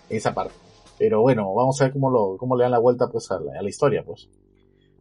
Esa 0.09 0.33
parte. 0.35 0.55
Pero 0.99 1.23
bueno, 1.23 1.52
vamos 1.55 1.81
a 1.81 1.85
ver 1.85 1.93
cómo, 1.93 2.11
lo, 2.11 2.37
cómo 2.37 2.57
le 2.57 2.62
dan 2.64 2.73
la 2.73 2.79
vuelta 2.79 3.09
pues, 3.09 3.31
a, 3.31 3.40
la, 3.40 3.59
a 3.59 3.62
la 3.62 3.69
historia. 3.69 4.02
pues 4.05 4.29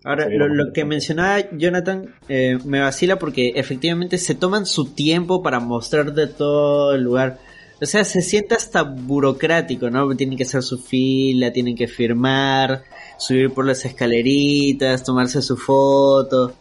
Ahora, 0.03 0.27
lo, 0.29 0.67
que- 0.67 0.73
que 0.73 0.85
mencionaba 0.85 1.41
Jonathan 1.51 2.15
eh, 2.29 2.57
me 2.63 2.79
vacila 2.79 3.19
porque 3.19 3.49
efectivamente 3.55 4.17
se 4.17 4.33
toman 4.33 4.65
su 4.65 4.93
tiempo 4.93 5.43
para 5.43 5.59
mostrar 5.59 6.13
de 6.13 6.27
todo 6.27 6.95
el 6.95 7.03
lugar. 7.03 7.37
O 7.81 7.85
sea, 7.85 8.03
se 8.03 8.21
siente 8.21 8.55
hasta 8.55 8.83
burocrático, 8.83 9.89
¿no? 9.89 10.13
Tienen 10.15 10.37
que 10.37 10.43
hacer 10.43 10.61
su 10.63 10.77
fila, 10.79 11.51
tienen 11.53 11.75
que 11.75 11.87
firmar, 11.87 12.83
subir 13.17 13.53
por 13.53 13.65
las 13.65 13.85
escaleritas, 13.85 15.03
tomarse 15.03 15.41
su 15.41 15.55
foto. 15.55 16.53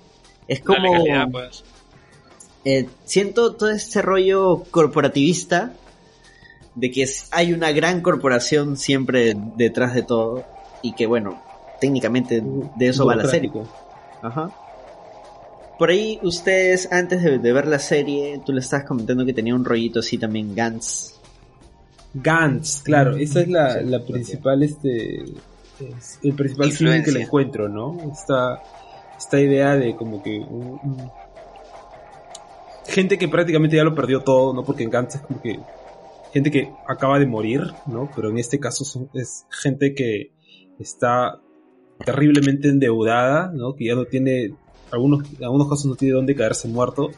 Es 0.46 0.60
como... 0.60 0.78
pues. 1.30 1.64
eh, 2.64 2.88
siento 3.04 3.54
todo 3.54 3.70
este 3.70 4.00
rollo 4.02 4.62
corporativista 4.70 5.72
de 6.76 6.90
que 6.92 7.02
es- 7.02 7.28
hay 7.32 7.52
una 7.52 7.72
gran 7.72 8.00
corporación 8.00 8.76
siempre 8.76 9.34
detrás 9.56 9.94
de 9.94 10.02
todo 10.02 10.44
y 10.82 10.92
que 10.94 11.06
bueno, 11.06 11.42
técnicamente 11.80 12.40
de 12.76 12.88
eso 12.88 13.04
va 13.06 13.16
la 13.16 13.22
serie. 13.30 13.50
Ajá. 14.22 14.50
Por 15.78 15.90
ahí 15.90 16.18
ustedes 16.22 16.90
antes 16.92 17.22
de, 17.22 17.38
de 17.38 17.52
ver 17.52 17.66
la 17.68 17.78
serie, 17.78 18.40
tú 18.44 18.52
le 18.52 18.60
estabas 18.60 18.84
comentando 18.86 19.24
que 19.24 19.32
tenía 19.32 19.54
un 19.54 19.64
rollito 19.64 20.00
así 20.00 20.18
también 20.18 20.54
Gantz. 20.54 21.14
Gantz, 22.14 22.82
claro, 22.82 23.16
esa 23.16 23.40
es 23.42 23.48
la, 23.48 23.74
Sí, 23.80 23.84
la 23.86 24.04
principal, 24.04 24.62
este, 24.62 25.22
es 25.22 26.18
el 26.22 26.32
principal 26.34 26.72
feeling 26.72 27.02
que 27.02 27.12
le 27.12 27.22
encuentro, 27.22 27.68
¿no? 27.68 27.96
Esta, 28.12 28.60
esta 29.16 29.40
idea 29.40 29.76
de 29.76 29.94
como 29.94 30.20
que 30.22 30.38
un- 30.40 30.80
un- 30.82 31.10
gente 32.86 33.18
que 33.18 33.28
prácticamente 33.28 33.76
ya 33.76 33.84
lo 33.84 33.94
perdió 33.94 34.20
todo, 34.22 34.52
¿no? 34.54 34.64
Porque 34.64 34.82
en 34.82 34.90
Gantz 34.90 35.16
es 35.16 35.20
como 35.20 35.40
que 35.40 35.60
gente 36.32 36.50
que 36.50 36.72
acaba 36.88 37.18
de 37.18 37.26
morir, 37.26 37.62
¿no? 37.86 38.10
Pero 38.16 38.30
en 38.30 38.38
este 38.38 38.58
caso 38.58 38.84
son- 38.84 39.10
es 39.14 39.46
gente 39.50 39.94
que 39.94 40.32
está 40.78 41.38
terriblemente 42.04 42.68
endeudada, 42.68 43.50
¿no? 43.54 43.74
Que 43.76 43.86
ya 43.86 43.94
no 43.94 44.06
tiene, 44.06 44.54
algunos, 44.90 45.24
algunos 45.42 45.68
casos 45.68 45.86
no 45.86 45.94
tiene 45.96 46.14
dónde 46.14 46.34
caerse 46.34 46.68
muerto. 46.68 47.10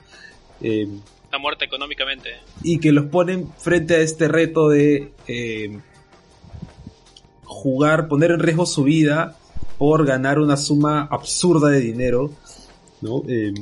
Eh, 0.61 0.89
La 1.31 1.39
muerte 1.39 1.65
económicamente. 1.65 2.31
y 2.63 2.79
que 2.79 2.93
los 2.93 3.07
ponen 3.07 3.49
frente 3.59 3.95
a 3.97 3.99
este 4.01 4.29
reto 4.29 4.69
de 4.69 5.13
eh, 5.29 5.79
jugar, 7.45 8.09
poner 8.09 8.31
en 8.33 8.41
riesgo 8.41 8.67
su 8.67 8.85
vida 8.85 9.37
por 9.79 10.05
ganar 10.07 10.39
una 10.39 10.57
suma 10.57 11.09
absurda 11.11 11.69
de 11.71 11.81
dinero, 11.81 12.31
¿no? 13.01 13.23
Eh, 13.29 13.53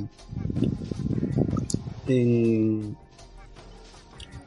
en- 2.06 2.96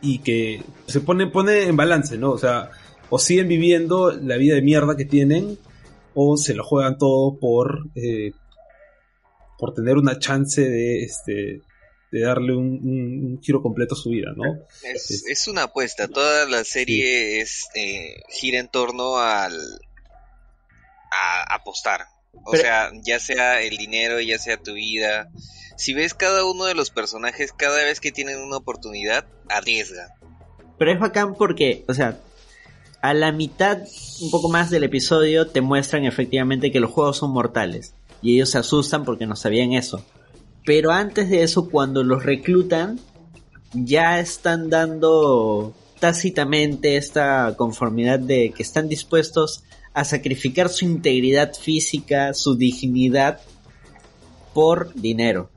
y 0.01 0.19
que 0.19 0.63
se 0.87 0.99
pone, 1.01 1.27
pone 1.27 1.63
en 1.67 1.75
balance, 1.77 2.17
¿no? 2.17 2.31
O 2.31 2.37
sea, 2.37 2.71
o 3.09 3.19
siguen 3.19 3.47
viviendo 3.47 4.11
la 4.11 4.37
vida 4.37 4.55
de 4.55 4.61
mierda 4.61 4.97
que 4.97 5.05
tienen, 5.05 5.57
o 6.15 6.37
se 6.37 6.55
lo 6.55 6.63
juegan 6.63 6.97
todo 6.97 7.37
por, 7.39 7.87
eh, 7.95 8.31
por 9.61 9.73
tener 9.75 9.95
una 9.97 10.17
chance 10.19 10.59
de, 10.61 11.03
este, 11.03 11.61
de 12.11 12.19
darle 12.21 12.53
un, 12.55 12.79
un- 12.83 13.25
un 13.33 13.41
giro 13.41 13.61
completo 13.61 13.93
a 13.95 13.97
su 13.97 14.09
vida, 14.09 14.31
¿no? 14.35 14.43
Es, 14.83 15.23
es 15.25 15.47
una 15.47 15.63
apuesta. 15.63 16.07
Toda 16.07 16.45
la 16.47 16.63
serie 16.63 17.39
es 17.41 17.67
eh, 17.75 18.15
gira 18.29 18.59
en 18.59 18.67
torno 18.67 19.17
al 19.19 19.53
a 21.11 21.55
apostar. 21.55 22.07
O 22.33 22.51
Pero- 22.51 22.63
sea, 22.63 22.91
ya 23.03 23.19
sea 23.19 23.61
el 23.61 23.77
dinero, 23.77 24.19
ya 24.19 24.37
sea 24.39 24.57
tu 24.57 24.73
vida. 24.73 25.29
Si 25.77 25.93
ves 25.93 26.13
cada 26.13 26.45
uno 26.45 26.65
de 26.65 26.75
los 26.75 26.89
personajes, 26.89 27.53
cada 27.53 27.83
vez 27.83 27.99
que 27.99 28.11
tienen 28.11 28.39
una 28.39 28.57
oportunidad, 28.57 29.25
arriesga. 29.49 30.15
Pero 30.77 30.91
es 30.93 30.99
bacán 30.99 31.35
porque, 31.35 31.83
o 31.87 31.93
sea, 31.93 32.19
a 33.01 33.13
la 33.13 33.31
mitad, 33.31 33.79
un 34.21 34.31
poco 34.31 34.49
más 34.49 34.69
del 34.69 34.83
episodio, 34.83 35.47
te 35.47 35.61
muestran 35.61 36.05
efectivamente 36.05 36.71
que 36.71 36.79
los 36.79 36.91
juegos 36.91 37.17
son 37.17 37.31
mortales. 37.31 37.93
Y 38.21 38.35
ellos 38.35 38.49
se 38.49 38.57
asustan 38.59 39.03
porque 39.05 39.25
no 39.25 39.35
sabían 39.35 39.73
eso. 39.73 40.03
Pero 40.65 40.91
antes 40.91 41.29
de 41.29 41.43
eso, 41.43 41.69
cuando 41.69 42.03
los 42.03 42.23
reclutan, 42.23 42.99
ya 43.73 44.19
están 44.19 44.69
dando 44.69 45.73
tácitamente 45.99 46.97
esta 46.97 47.55
conformidad 47.57 48.19
de 48.19 48.51
que 48.55 48.63
están 48.63 48.87
dispuestos 48.89 49.63
a 49.93 50.03
sacrificar 50.05 50.69
su 50.69 50.85
integridad 50.85 51.53
física, 51.53 52.33
su 52.33 52.55
dignidad, 52.55 53.39
por 54.53 54.93
dinero. 54.93 55.49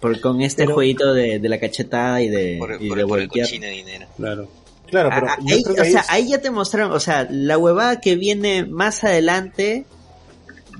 Por, 0.00 0.18
con 0.20 0.40
este 0.40 0.62
Pero- 0.64 0.74
jueguito 0.74 1.12
de, 1.12 1.38
de 1.38 1.48
la 1.48 1.58
cachetada 1.60 2.22
y 2.22 2.28
de, 2.28 2.56
Por, 2.58 2.72
y 2.80 2.88
por- 2.88 2.98
de 2.98 3.06
por 3.06 3.18
el 3.20 3.26
voltear. 3.28 3.46
cochino 3.46 3.66
dinero. 3.68 4.06
Claro. 4.16 4.48
Claro, 4.86 5.10
pero 5.14 5.26
Ah, 5.28 5.36
ahí, 5.48 5.62
o 5.64 5.74
sea, 5.84 6.00
es- 6.00 6.10
ahí 6.10 6.28
ya 6.28 6.40
te 6.40 6.50
mostraron, 6.50 6.92
o 6.92 7.00
sea, 7.00 7.26
la 7.30 7.58
huevada 7.58 8.00
que 8.00 8.16
viene 8.16 8.64
más 8.64 9.04
adelante 9.04 9.84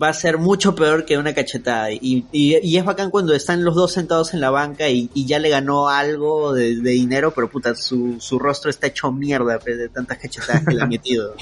va 0.01 0.09
a 0.09 0.15
ser 0.15 0.39
mucho 0.39 0.75
peor 0.75 1.05
que 1.05 1.19
una 1.19 1.35
cachetada. 1.35 1.91
Y, 1.93 2.27
y, 2.33 2.57
y 2.57 2.77
es 2.79 2.85
bacán 2.85 3.11
cuando 3.11 3.35
están 3.35 3.65
los 3.65 3.75
dos 3.75 3.93
sentados 3.93 4.35
en 4.35 4.41
la 4.41 4.51
banca 4.51 4.89
y, 4.89 5.11
y 5.15 5.27
ya 5.27 5.39
le 5.39 5.49
ganó 5.49 5.89
algo 5.89 6.53
de, 6.53 6.77
de 6.77 6.91
dinero, 6.91 7.33
pero 7.35 7.51
puta, 7.51 7.75
su, 7.75 8.17
su 8.21 8.39
rostro 8.39 8.71
está 8.71 8.87
hecho 8.87 9.13
mierda 9.13 9.59
de 9.59 9.89
tantas 9.89 10.19
cachetadas 10.19 10.65
que 10.65 10.75
le 10.75 10.83
han 10.83 10.89
metido. 10.91 11.35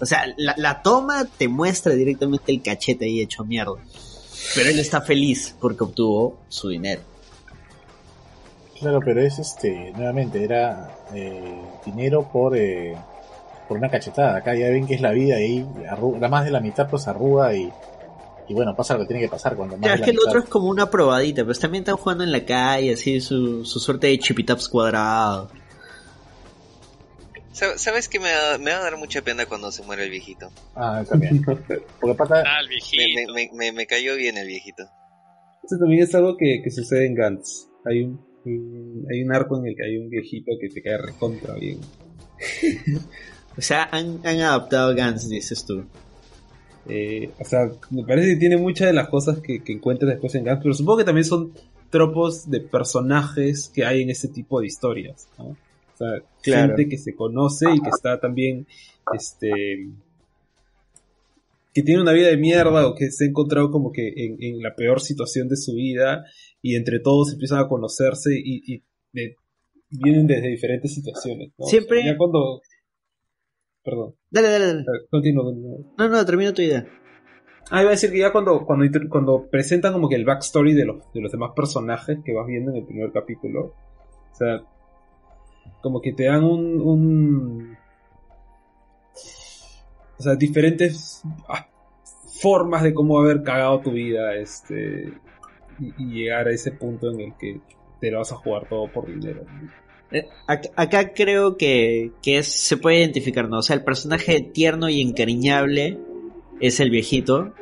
O 0.00 0.06
sea, 0.06 0.26
la, 0.36 0.54
la 0.58 0.82
toma 0.82 1.24
te 1.24 1.48
muestra 1.48 1.94
directamente 1.94 2.52
el 2.52 2.62
cachete 2.62 3.06
ahí 3.06 3.20
hecho 3.20 3.44
mierda. 3.44 3.76
Pero 4.54 4.70
él 4.70 4.78
está 4.78 5.00
feliz 5.00 5.54
porque 5.60 5.84
obtuvo 5.84 6.38
su 6.48 6.68
dinero. 6.68 7.02
Claro, 8.78 9.00
pero 9.04 9.22
es 9.22 9.38
este, 9.38 9.92
nuevamente, 9.96 10.44
era 10.44 10.98
eh, 11.14 11.62
dinero 11.84 12.28
por, 12.30 12.56
eh, 12.56 12.94
por 13.68 13.78
una 13.78 13.90
cachetada. 13.90 14.36
Acá 14.36 14.54
ya 14.54 14.68
ven 14.68 14.86
que 14.86 14.94
es 14.94 15.00
la 15.00 15.12
vida 15.12 15.40
y 15.40 15.60
arru- 15.90 16.18
la 16.18 16.28
más 16.28 16.44
de 16.44 16.50
la 16.50 16.60
mitad 16.60 16.88
pues 16.88 17.06
arruga 17.08 17.54
y, 17.54 17.70
y 18.48 18.54
bueno, 18.54 18.74
pasa 18.76 18.94
lo 18.94 19.00
que 19.00 19.06
tiene 19.06 19.22
que 19.22 19.28
pasar 19.28 19.56
cuando 19.56 19.76
más 19.76 19.82
Claro, 19.82 19.96
es 20.00 20.04
que 20.04 20.10
el 20.12 20.18
otro 20.18 20.30
mitad- 20.34 20.44
es 20.44 20.50
como 20.50 20.68
una 20.68 20.90
probadita, 20.90 21.44
pues 21.44 21.58
también 21.58 21.82
están 21.82 21.96
jugando 21.96 22.24
en 22.24 22.32
la 22.32 22.44
calle, 22.44 22.94
así 22.94 23.20
su, 23.20 23.64
su 23.64 23.78
suerte 23.80 24.06
de 24.08 24.18
chipitaps 24.18 24.68
cuadrado. 24.68 25.50
Sa- 27.52 27.78
¿Sabes 27.78 28.08
que 28.08 28.20
me 28.20 28.30
va, 28.32 28.58
me 28.58 28.70
va 28.70 28.78
a 28.78 28.82
dar 28.82 28.96
mucha 28.98 29.22
pena 29.22 29.46
cuando 29.46 29.72
se 29.72 29.82
muere 29.82 30.04
el 30.04 30.10
viejito? 30.10 30.50
Ah, 30.74 31.02
también. 31.08 31.42
Porque 32.00 32.14
pata, 32.16 32.42
Ah, 32.46 32.60
el 32.60 32.66
Me, 32.68 32.74
viejito. 32.74 33.32
me, 33.32 33.48
me, 33.50 33.50
me- 33.56 33.72
me 33.72 33.86
cayó 33.86 34.14
bien 34.16 34.36
el 34.36 34.46
viejito. 34.46 34.82
Esto 35.62 35.78
también 35.78 36.02
es 36.04 36.14
algo 36.14 36.36
que, 36.36 36.60
que 36.62 36.70
sucede 36.70 37.06
en 37.06 37.14
Gantz. 37.14 37.66
Hay 37.86 38.02
un, 38.02 38.20
un- 38.44 39.06
hay 39.10 39.22
un 39.22 39.34
arco 39.34 39.58
en 39.58 39.66
el 39.68 39.74
que 39.74 39.84
hay 39.84 39.96
un 39.96 40.10
viejito 40.10 40.52
que 40.60 40.68
te 40.68 40.82
cae 40.82 40.98
recontra 40.98 41.54
bien. 41.54 41.80
O 43.58 43.62
sea, 43.62 43.88
han, 43.90 44.20
han 44.26 44.40
adaptado 44.40 44.94
Gans, 44.94 45.28
dices 45.28 45.64
tú. 45.64 45.84
Eh, 46.88 47.30
o 47.40 47.44
sea, 47.44 47.70
me 47.90 48.04
parece 48.04 48.28
que 48.34 48.36
tiene 48.36 48.56
muchas 48.56 48.86
de 48.88 48.92
las 48.92 49.08
cosas 49.08 49.38
que, 49.40 49.62
que 49.64 49.72
encuentras 49.72 50.10
después 50.12 50.34
en 50.34 50.44
Gantz, 50.44 50.62
pero 50.62 50.74
supongo 50.74 50.98
que 50.98 51.04
también 51.04 51.24
son 51.24 51.52
tropos 51.90 52.48
de 52.50 52.60
personajes 52.60 53.70
que 53.74 53.84
hay 53.84 54.02
en 54.02 54.10
ese 54.10 54.28
tipo 54.28 54.60
de 54.60 54.66
historias, 54.66 55.26
¿no? 55.38 55.46
O 55.48 55.56
sea, 55.98 56.22
Claro. 56.42 56.76
gente 56.76 56.88
que 56.90 56.98
se 56.98 57.14
conoce 57.16 57.66
y 57.74 57.80
que 57.80 57.88
está 57.88 58.20
también, 58.20 58.66
este, 59.14 59.88
que 61.74 61.82
tiene 61.82 62.00
una 62.02 62.12
vida 62.12 62.28
de 62.28 62.36
mierda 62.36 62.86
o 62.86 62.94
que 62.94 63.10
se 63.10 63.24
ha 63.24 63.28
encontrado 63.28 63.70
como 63.70 63.90
que 63.92 64.08
en, 64.16 64.36
en 64.42 64.62
la 64.62 64.74
peor 64.74 65.00
situación 65.00 65.48
de 65.48 65.56
su 65.56 65.74
vida 65.74 66.24
y 66.62 66.76
entre 66.76 67.00
todos 67.00 67.32
empiezan 67.32 67.58
a 67.60 67.68
conocerse 67.68 68.30
y, 68.34 68.62
y 68.74 68.82
de- 69.12 69.36
vienen 69.90 70.26
desde 70.26 70.48
diferentes 70.48 70.94
situaciones, 70.94 71.48
¿no? 71.58 71.64
O 71.64 71.68
sea, 71.68 71.78
Siempre- 71.80 72.04
ya 72.04 72.16
cuando... 72.16 72.60
Perdón, 73.86 74.16
Dale, 74.32 74.48
dale, 74.50 74.66
dale. 74.66 74.84
continúo, 75.08 75.44
continúo. 75.44 75.78
No, 75.96 76.08
no, 76.08 76.26
termina 76.26 76.52
tu 76.52 76.60
idea. 76.60 76.84
Ah, 77.70 77.82
iba 77.82 77.90
a 77.90 77.92
decir 77.92 78.10
que 78.10 78.18
ya 78.18 78.32
cuando, 78.32 78.66
cuando, 78.66 78.84
cuando 79.08 79.46
presentan 79.48 79.92
como 79.92 80.08
que 80.08 80.16
el 80.16 80.24
backstory 80.24 80.74
de 80.74 80.84
los, 80.86 81.12
de 81.14 81.20
los 81.20 81.30
demás 81.30 81.52
personajes 81.54 82.18
que 82.24 82.34
vas 82.34 82.48
viendo 82.48 82.72
en 82.72 82.78
el 82.78 82.84
primer 82.84 83.12
capítulo, 83.12 83.74
o 84.32 84.34
sea, 84.34 84.60
como 85.82 86.00
que 86.00 86.12
te 86.12 86.24
dan 86.24 86.42
un, 86.42 86.80
un 86.80 87.76
o 90.18 90.22
sea, 90.22 90.34
diferentes 90.34 91.22
ah, 91.48 91.68
formas 92.42 92.82
de 92.82 92.92
cómo 92.92 93.20
haber 93.20 93.44
cagado 93.44 93.82
tu 93.82 93.92
vida, 93.92 94.34
este, 94.34 95.12
y, 95.78 95.94
y 95.96 96.06
llegar 96.24 96.48
a 96.48 96.50
ese 96.50 96.72
punto 96.72 97.12
en 97.12 97.20
el 97.20 97.36
que 97.36 97.60
te 98.00 98.10
lo 98.10 98.18
vas 98.18 98.32
a 98.32 98.36
jugar 98.36 98.68
todo 98.68 98.90
por 98.90 99.06
dinero. 99.06 99.42
Eh, 99.42 99.70
ac- 100.46 100.70
Acá 100.76 101.12
creo 101.12 101.56
que, 101.56 102.10
que 102.22 102.38
es- 102.38 102.52
se 102.52 102.76
puede 102.76 102.98
identificar, 103.00 103.48
¿no? 103.48 103.58
O 103.58 103.62
sea, 103.62 103.74
el 103.76 103.82
personaje 103.84 104.40
tierno 104.40 104.88
y 104.88 105.00
encariñable 105.00 105.98
es 106.60 106.80
el 106.80 106.90
viejito. 106.90 107.52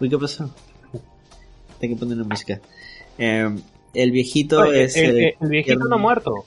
Uy, 0.00 0.08
¿qué 0.10 0.18
pasó? 0.18 0.50
Tengo 1.80 1.94
que 1.94 2.00
poner 2.00 2.16
la 2.18 2.24
música. 2.24 2.60
Eh, 3.18 3.48
el 3.94 4.10
viejito 4.10 4.60
Oye, 4.60 4.84
es... 4.84 4.96
el, 4.96 5.18
eh, 5.18 5.36
el 5.40 5.48
viejito 5.48 5.78
no 5.88 5.94
ha 5.94 5.98
muerto. 5.98 6.44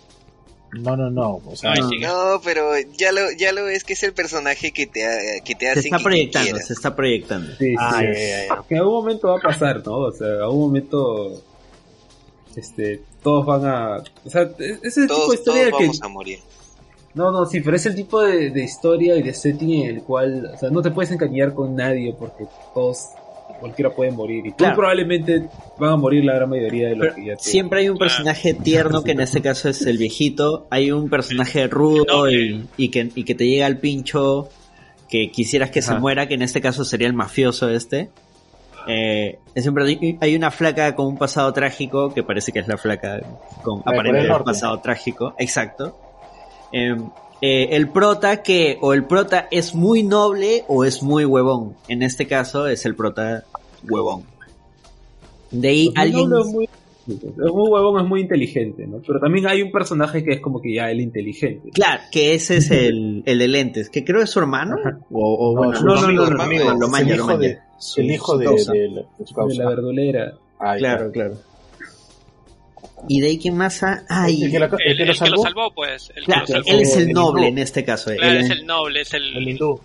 no, 0.74 0.96
no, 0.96 1.10
no. 1.10 1.42
O 1.46 1.56
sea, 1.56 1.74
no. 1.76 1.90
No, 2.00 2.42
pero 2.44 2.72
ya 2.98 3.12
lo, 3.12 3.22
ya 3.38 3.52
lo 3.52 3.66
ves 3.66 3.84
que 3.84 3.94
es 3.94 4.04
el 4.04 4.14
personaje 4.14 4.72
que 4.72 4.86
te, 4.86 5.04
ha- 5.06 5.44
que 5.44 5.56
te 5.56 5.66
se 5.66 5.72
hace 5.72 5.80
está 5.88 5.98
que 5.98 6.04
proyectando, 6.04 6.58
se 6.60 6.74
está 6.74 6.96
proyectando. 6.96 7.56
Sí, 7.58 7.74
Ah, 7.80 8.00
sí. 8.02 8.06
Que 8.68 8.76
en 8.76 8.82
algún 8.82 8.94
momento 8.94 9.28
va 9.30 9.38
a 9.38 9.42
pasar, 9.42 9.82
¿no? 9.86 9.98
O 9.98 10.12
sea, 10.12 10.28
en 10.28 10.42
algún 10.42 10.60
momento 10.68 11.42
este, 12.56 13.02
todos 13.24 13.46
van 13.46 13.66
a, 13.66 13.98
o 14.26 14.30
sea, 14.30 14.44
es 14.60 14.80
es 14.84 14.98
el 14.98 15.08
tipo 15.08 15.28
de 15.30 15.36
historia 15.36 15.66
todos 15.70 15.80
que, 15.80 15.86
vamos 15.86 16.02
a 16.02 16.08
morir. 16.08 16.40
no, 17.14 17.32
no, 17.32 17.46
sí, 17.46 17.62
pero 17.62 17.76
es 17.76 17.86
el 17.86 17.96
tipo 17.96 18.22
de, 18.22 18.50
de 18.52 18.64
historia 18.64 19.16
y 19.18 19.22
de 19.24 19.34
setting 19.34 19.84
en 19.86 19.96
el 19.98 20.04
cual, 20.04 20.52
o 20.54 20.58
sea, 20.58 20.70
no 20.70 20.82
te 20.82 20.92
puedes 20.92 21.12
encariñar 21.12 21.54
con 21.54 21.76
nadie 21.76 22.14
porque 22.18 22.46
todos, 22.74 23.06
cualquiera 23.60 23.94
puede 23.94 24.12
morir 24.12 24.46
y 24.48 24.52
Claro. 24.54 24.76
probablemente 24.78 25.50
van 25.78 25.92
a 25.92 25.96
morir 25.98 26.24
la 26.24 26.36
gran 26.36 26.50
mayoría 26.50 26.88
de 26.90 26.96
los 26.96 27.08
Pero 27.08 27.16
que 27.16 27.26
ya 27.26 27.36
te- 27.36 27.44
siempre 27.44 27.82
hay 27.82 27.90
un 27.90 27.98
personaje 27.98 28.54
tierno 28.54 29.04
que 29.04 29.12
en 29.12 29.20
este 29.20 29.42
caso 29.42 29.68
es 29.70 29.82
el 29.82 29.98
viejito. 29.98 30.66
Hay 30.70 30.92
un 30.92 31.10
personaje 31.10 31.68
rudo 31.68 32.30
y, 32.32 32.66
y 32.78 32.88
que, 32.90 33.12
y 33.16 33.24
que 33.26 33.36
te 33.36 33.46
llega 33.48 33.66
al 33.66 33.78
pincho 33.80 34.48
que 35.10 35.30
quisieras 35.32 35.72
que 35.72 35.82
se 35.82 35.96
muera, 35.96 36.28
que 36.28 36.36
en 36.36 36.42
este 36.44 36.62
caso 36.62 36.86
sería 36.86 37.08
el 37.08 37.14
mafioso 37.14 37.68
este. 37.70 38.10
Eh, 38.88 39.40
es 39.54 39.64
siempre 39.64 39.84
hay- 39.86 40.18
hay 40.22 40.36
una 40.36 40.52
flaca 40.52 40.96
con 40.96 41.08
un 41.08 41.18
pasado 41.18 41.52
trágico 41.54 42.14
que 42.14 42.24
parece 42.24 42.52
que 42.52 42.60
es 42.60 42.68
la 42.68 42.78
flaca 42.78 43.22
con 43.62 43.80
La 43.80 43.80
de 43.80 43.84
Corea 43.84 44.00
aparente 44.00 44.18
del 44.20 44.28
Norte. 44.30 44.46
pasado 44.46 44.80
trágico. 44.80 45.34
Exacto. 45.38 45.96
Eh, 46.72 46.96
eh, 47.42 47.70
el 47.72 47.90
prota 47.90 48.42
que 48.44 48.78
o 48.82 48.94
el 48.94 49.06
prota 49.06 49.48
es 49.52 49.74
muy 49.76 50.04
noble 50.04 50.66
o 50.68 50.86
es 50.86 51.02
muy 51.04 51.26
huevón. 51.26 51.76
En 51.88 52.04
este 52.04 52.28
caso 52.28 52.68
es 52.68 52.86
el 52.86 52.96
prota 52.96 53.44
huevón. 53.88 54.24
De 55.52 55.68
ahí 55.70 55.86
Pues 55.90 55.98
alguien 56.06 56.30
muy, 56.52 56.70
es 57.16 57.54
muy 57.54 57.70
huevón, 57.70 58.02
es 58.04 58.08
muy 58.08 58.22
inteligente, 58.22 58.86
¿no? 58.88 59.02
Pero 59.06 59.20
también 59.20 59.48
hay 59.48 59.62
un 59.62 59.72
personaje 59.72 60.24
que 60.24 60.34
es 60.34 60.40
como 60.42 60.62
que 60.62 60.74
ya 60.74 60.90
el 60.92 61.00
inteligente. 61.02 61.70
Claro, 61.72 62.02
que 62.12 62.34
ese 62.34 62.58
es 62.58 62.72
el, 62.72 63.24
el 63.26 63.40
de 63.40 63.48
lentes, 63.48 63.90
que 63.90 64.04
creo 64.04 64.22
es 64.22 64.30
su 64.30 64.40
hermano. 64.40 64.76
O, 65.12 65.34
o 65.34 65.54
No, 65.56 65.58
bueno, 65.58 65.80
su 65.80 65.86
no, 65.86 65.94
amigo, 66.00 66.26
no, 66.26 66.38
no, 66.38 66.44
amigo. 66.44 66.64
lo 66.72 66.86
Es 66.86 66.92
manja, 66.92 67.00
el 67.02 67.08
lo 67.10 67.16
hijo 67.16 67.26
manja. 67.28 67.38
de, 67.40 67.58
el 67.98 68.12
hijo 68.12 68.38
de, 68.38 68.46
de 68.46 68.90
la- 68.90 69.46
de 69.48 69.56
la 69.56 69.70
verdulera. 69.70 70.34
Ahí 70.60 70.80
Claro, 70.80 71.12
claro. 71.12 71.34
Y 73.08 73.22
de 73.22 73.28
ahí 73.28 73.38
quién 73.40 73.56
más 73.56 73.82
ha... 73.84 74.04
Ay, 74.10 74.44
El 74.44 74.52
que, 74.52 74.60
la- 74.60 74.66
el 74.66 74.72
El, 74.74 74.80
que 74.80 74.90
el 74.92 74.98
lo 74.98 75.04
que 75.06 75.06
lo 75.08 75.14
salvó. 75.14 75.44
salvó, 75.44 75.72
pues. 75.74 76.12
El 76.16 76.24
claro, 76.26 76.46
que 76.46 76.54
lo 76.54 76.64
salvó. 76.64 76.78
él 76.78 76.82
es 76.82 76.98
el 76.98 77.10
noble 77.14 77.48
en 77.48 77.58
este 77.58 77.84
caso. 77.86 78.12
Claro, 78.14 78.32
él 78.32 78.38
es 78.44 78.50
el 78.50 78.66
noble, 78.66 79.02
es 79.02 79.14
el... 79.14 79.38
El 79.38 79.48
hindú. 79.48 79.80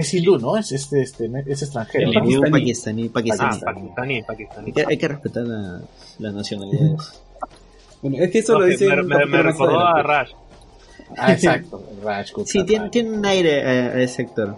Es 0.00 0.14
hindú, 0.14 0.38
¿no? 0.38 0.56
Es, 0.56 0.70
este, 0.72 1.02
este, 1.02 1.30
es 1.46 1.62
extranjero. 1.62 2.08
el 2.10 2.14
hindú 2.16 2.42
pakistaní. 2.50 3.08
pakistaní, 3.08 3.56
Ah, 3.56 3.64
pakistaní. 3.64 4.22
pakistaní, 4.22 4.22
pakistaní. 4.22 4.66
Hay 4.66 4.72
que, 4.72 4.84
hay 4.88 4.98
que 4.98 5.08
respetar 5.08 5.42
la, 5.44 5.80
las 6.18 6.34
nacionalidades. 6.34 7.20
Bueno, 8.02 8.16
es 8.20 8.30
que 8.30 8.38
eso 8.38 8.52
No, 8.52 8.60
lo 8.60 8.66
dice 8.66 8.86
me, 9.02 9.26
me- 9.26 9.42
recordó 9.42 9.80
a. 9.80 10.02
Rash. 10.02 10.30
Ah, 11.16 11.32
exacto. 11.32 11.82
Rajkot. 12.04 12.46
Sí, 12.46 12.64
tiene, 12.64 12.90
tiene 12.90 13.10
un 13.16 13.24
aire 13.24 13.62
a, 13.64 13.96
a 13.96 14.00
ese 14.02 14.22
actor. 14.22 14.56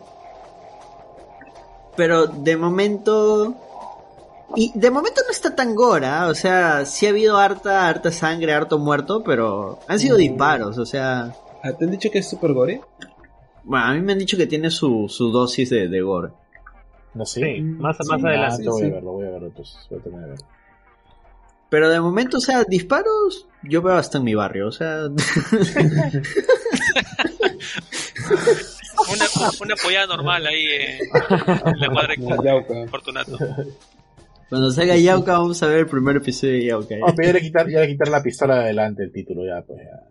Pero 1.96 2.26
de 2.26 2.56
momento. 2.56 3.54
Y 4.56 4.72
de 4.74 4.90
momento 4.90 5.20
no 5.24 5.30
está 5.30 5.54
tan 5.54 5.76
gora, 5.76 6.26
o 6.26 6.34
sea, 6.34 6.84
sí 6.84 7.06
ha 7.06 7.10
habido 7.10 7.36
harta, 7.38 7.86
harta 7.88 8.10
sangre, 8.10 8.52
harto 8.52 8.80
muerto, 8.80 9.22
pero 9.22 9.78
han 9.86 10.00
sido 10.00 10.16
disparos, 10.16 10.76
o 10.76 10.84
sea. 10.84 11.32
Ah, 11.62 11.72
¿Te 11.72 11.84
han 11.84 11.92
dicho 11.92 12.10
que 12.10 12.18
es 12.18 12.28
super 12.28 12.52
gore? 12.52 12.80
Bueno, 13.70 13.86
a 13.86 13.94
mí 13.94 14.00
me 14.00 14.14
han 14.14 14.18
dicho 14.18 14.36
que 14.36 14.48
tiene 14.48 14.68
su, 14.68 15.06
su 15.08 15.30
dosis 15.30 15.70
de, 15.70 15.86
de 15.86 16.00
gore. 16.00 16.30
No 17.14 17.24
sé. 17.24 17.40
Sí, 17.40 17.60
más, 17.60 17.96
Sí, 17.98 18.02
más 18.08 18.24
ah, 18.24 18.28
adelante. 18.28 18.62
sí, 18.64 18.68
voy 18.68 18.80
sí. 18.80 18.86
a 18.88 18.90
verlo, 18.90 19.12
voy 19.12 19.26
a 19.26 19.30
verlo. 19.30 19.46
Entonces, 19.46 19.86
voy 19.88 20.00
a 20.00 20.02
terminar 20.02 20.24
de 20.26 20.30
verlo. 20.32 20.46
Pero 21.68 21.88
de 21.88 22.00
momento, 22.00 22.38
o 22.38 22.40
sea, 22.40 22.64
disparos, 22.64 23.46
yo 23.62 23.80
veo 23.80 23.94
hasta 23.94 24.18
en 24.18 24.24
mi 24.24 24.34
barrio, 24.34 24.66
o 24.66 24.72
sea. 24.72 25.02
Una, 29.12 29.24
una 29.60 29.76
pollada 29.76 30.06
normal 30.08 30.46
ahí 30.46 30.66
eh, 30.66 30.98
en 31.64 31.80
la 31.80 31.90
cuadra 31.90 32.14
yauca. 32.16 32.74
Fortunato. 32.88 33.38
Cuando 34.48 34.70
salga 34.72 34.96
Yauka, 34.96 35.32
vamos 35.32 35.62
a 35.62 35.68
ver 35.68 35.78
el 35.78 35.86
primer 35.86 36.16
episodio 36.16 36.54
de 36.54 36.64
Yauka. 36.64 36.94
Oh, 37.02 37.14
pero 37.14 37.28
ya 37.28 37.34
le 37.34 37.40
quitar, 37.40 37.68
ya 37.68 37.80
le 37.80 37.88
quitar 37.88 38.08
la 38.08 38.20
pistola 38.22 38.56
de 38.56 38.60
adelante 38.64 39.04
el 39.04 39.12
título, 39.12 39.46
ya, 39.46 39.62
pues 39.62 39.78
ya. 39.78 40.09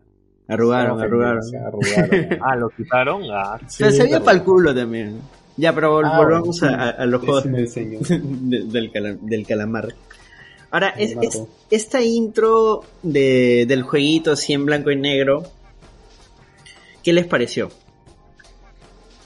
Arrugaron, 0.49 0.99
arrugaron. 1.01 1.43
se 1.43 1.57
arrugaron. 1.57 2.39
Ah, 2.41 2.55
lo 2.55 2.69
quitaron. 2.71 3.23
Ah, 3.31 3.59
Sí, 3.67 3.83
se 3.91 4.03
veía 4.03 4.19
para 4.23 4.37
el 4.37 4.43
culo 4.43 4.73
también. 4.73 5.21
Ya, 5.57 5.73
pero 5.75 5.99
vol- 6.01 6.09
Ah, 6.11 6.17
volvamos 6.17 6.63
a, 6.63 6.69
a- 6.69 6.89
a 6.89 7.05
los 7.05 7.21
juegos 7.21 7.43
de- 7.45 8.63
del, 8.65 8.91
cala- 8.91 9.17
del 9.21 9.45
calamar. 9.45 9.93
Ahora, 10.71 10.89
es, 10.89 11.15
es- 11.21 11.43
esta 11.69 12.01
intro 12.01 12.83
de, 13.03 13.65
del 13.67 13.83
jueguito 13.83 14.31
así 14.31 14.53
en 14.53 14.65
blanco 14.65 14.89
y 14.91 14.95
negro, 14.95 15.43
¿qué 17.03 17.13
les 17.13 17.25
pareció? 17.27 17.69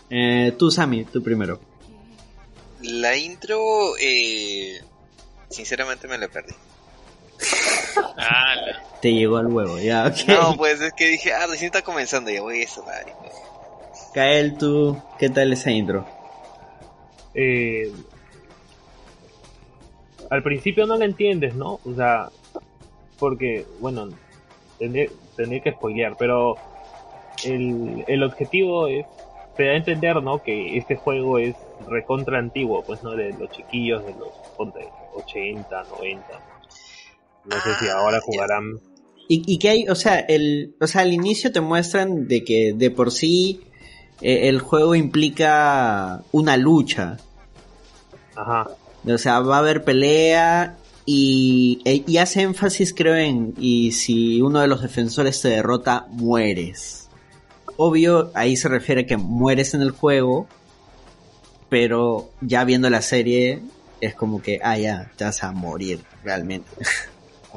Eh, 0.09 0.53
tú, 0.57 0.69
Sammy, 0.71 1.05
tú 1.05 1.21
primero. 1.23 1.59
La 2.81 3.15
intro, 3.15 3.95
eh, 4.01 4.79
sinceramente 5.49 6.07
me 6.07 6.17
la 6.17 6.27
perdí. 6.27 6.53
Ah, 8.17 8.55
la- 8.55 8.83
Te 9.03 9.11
llegó 9.13 9.35
al 9.35 9.47
huevo, 9.47 9.77
ya, 9.79 10.07
ok. 10.07 10.29
No, 10.29 10.55
pues 10.57 10.79
es 10.79 10.93
que 10.93 11.09
dije, 11.09 11.33
ah, 11.33 11.45
recién 11.45 11.65
está 11.65 11.81
comenzando, 11.81 12.31
ya 12.31 12.41
voy 12.41 12.61
a 12.61 12.63
eso, 12.63 12.81
madre. 12.85 13.11
Kael, 14.13 14.57
tú, 14.57 14.97
¿qué 15.19 15.29
tal 15.29 15.51
esa 15.51 15.71
intro? 15.71 16.05
eh, 17.35 17.91
al 20.29 20.41
principio 20.41 20.85
no 20.87 20.95
la 20.95 21.03
entiendes, 21.03 21.53
¿no? 21.53 21.81
O 21.83 21.93
sea, 21.97 22.29
porque, 23.19 23.65
bueno, 23.81 24.07
tendría, 24.79 25.09
tendría 25.35 25.61
que 25.61 25.71
spoilear, 25.73 26.15
pero 26.17 26.55
el, 27.43 28.05
el 28.07 28.23
objetivo 28.23 28.87
es, 28.87 29.05
te 29.57 29.65
da 29.65 29.73
a 29.73 29.75
entender, 29.77 30.23
¿no? 30.23 30.41
Que 30.41 30.77
este 30.77 30.95
juego 30.95 31.39
es 31.39 31.55
recontra 31.89 32.39
antiguo, 32.39 32.83
pues, 32.85 33.03
¿no? 33.03 33.11
De 33.11 33.33
los 33.33 33.51
chiquillos 33.51 34.05
de 34.05 34.13
los, 34.13 34.29
ponte, 34.55 34.87
80, 35.15 35.83
90. 35.83 36.25
No 37.45 37.59
sé 37.59 37.75
si 37.79 37.87
Ah, 37.89 37.97
ahora 37.97 38.17
ya. 38.19 38.21
jugarán. 38.25 38.92
Y, 39.27 39.43
y 39.45 39.57
que 39.57 39.69
hay, 39.69 39.87
o 39.87 39.95
sea, 39.95 40.19
el, 40.19 40.75
o 40.79 40.87
sea, 40.87 41.01
al 41.01 41.13
inicio 41.13 41.51
te 41.51 41.61
muestran 41.61 42.27
de 42.27 42.43
que 42.43 42.73
de 42.75 42.91
por 42.91 43.11
sí 43.11 43.61
eh, 44.21 44.49
el 44.49 44.59
juego 44.59 44.95
implica 44.95 46.23
una 46.31 46.57
lucha. 46.57 47.17
Ajá. 48.35 48.67
O 49.05 49.17
sea, 49.17 49.39
va 49.41 49.57
a 49.57 49.59
haber 49.59 49.83
pelea 49.83 50.77
y, 51.05 51.81
e- 51.85 52.03
y 52.07 52.17
hace 52.17 52.41
énfasis, 52.41 52.93
creo, 52.93 53.15
en 53.15 53.53
y 53.57 53.91
si 53.91 54.41
uno 54.41 54.59
de 54.61 54.67
los 54.67 54.81
defensores 54.81 55.41
te 55.41 55.49
derrota, 55.49 56.07
mueres. 56.09 57.09
Obvio, 57.75 58.31
ahí 58.33 58.55
se 58.55 58.69
refiere 58.69 59.01
a 59.01 59.05
que 59.05 59.17
mueres 59.17 59.73
en 59.73 59.81
el 59.81 59.91
juego, 59.91 60.47
pero 61.69 62.29
ya 62.41 62.63
viendo 62.65 62.89
la 62.89 63.01
serie 63.01 63.61
es 63.99 64.15
como 64.15 64.41
que, 64.41 64.59
ah, 64.63 64.77
ya, 64.77 65.11
te 65.15 65.23
vas 65.25 65.43
a 65.43 65.51
morir 65.51 66.01
realmente. 66.23 66.69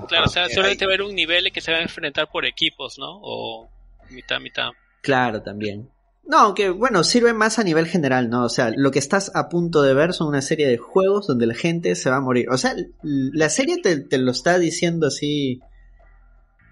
Claro, 0.09 0.27
o 0.27 0.29
sea, 0.29 0.49
solamente 0.49 0.85
va 0.85 0.93
a 0.93 0.95
haber 0.95 1.07
un 1.07 1.15
nivel 1.15 1.51
que 1.53 1.61
se 1.61 1.73
va 1.73 1.79
a 1.79 1.83
enfrentar 1.83 2.29
por 2.31 2.45
equipos, 2.45 2.99
¿no? 2.99 3.19
O 3.23 3.69
mitad, 4.11 4.41
mitad. 4.41 4.71
Claro, 5.03 5.43
también. 5.43 5.91
No, 6.25 6.55
que 6.55 6.71
bueno, 6.71 7.05
sirve 7.05 7.33
más 7.33 7.59
a 7.59 7.65
nivel 7.65 7.87
general, 7.87 8.29
¿no? 8.29 8.45
O 8.45 8.49
sea, 8.49 8.73
lo 8.75 8.91
que 8.91 8.99
estás 8.99 9.31
a 9.35 9.49
punto 9.49 9.83
de 9.83 9.95
ver 9.95 10.13
son 10.13 10.29
una 10.29 10.43
serie 10.43 10.67
de 10.67 10.77
juegos 10.77 11.29
donde 11.29 11.47
la 11.47 11.55
gente 11.55 11.95
se 11.95 12.11
va 12.11 12.17
a 12.17 12.21
morir. 12.21 12.49
O 12.51 12.59
sea, 12.59 12.75
la 13.03 13.49
serie 13.49 13.79
te, 13.81 14.01
te 14.01 14.19
lo 14.19 14.33
está 14.33 14.59
diciendo 14.59 15.07
así 15.07 15.61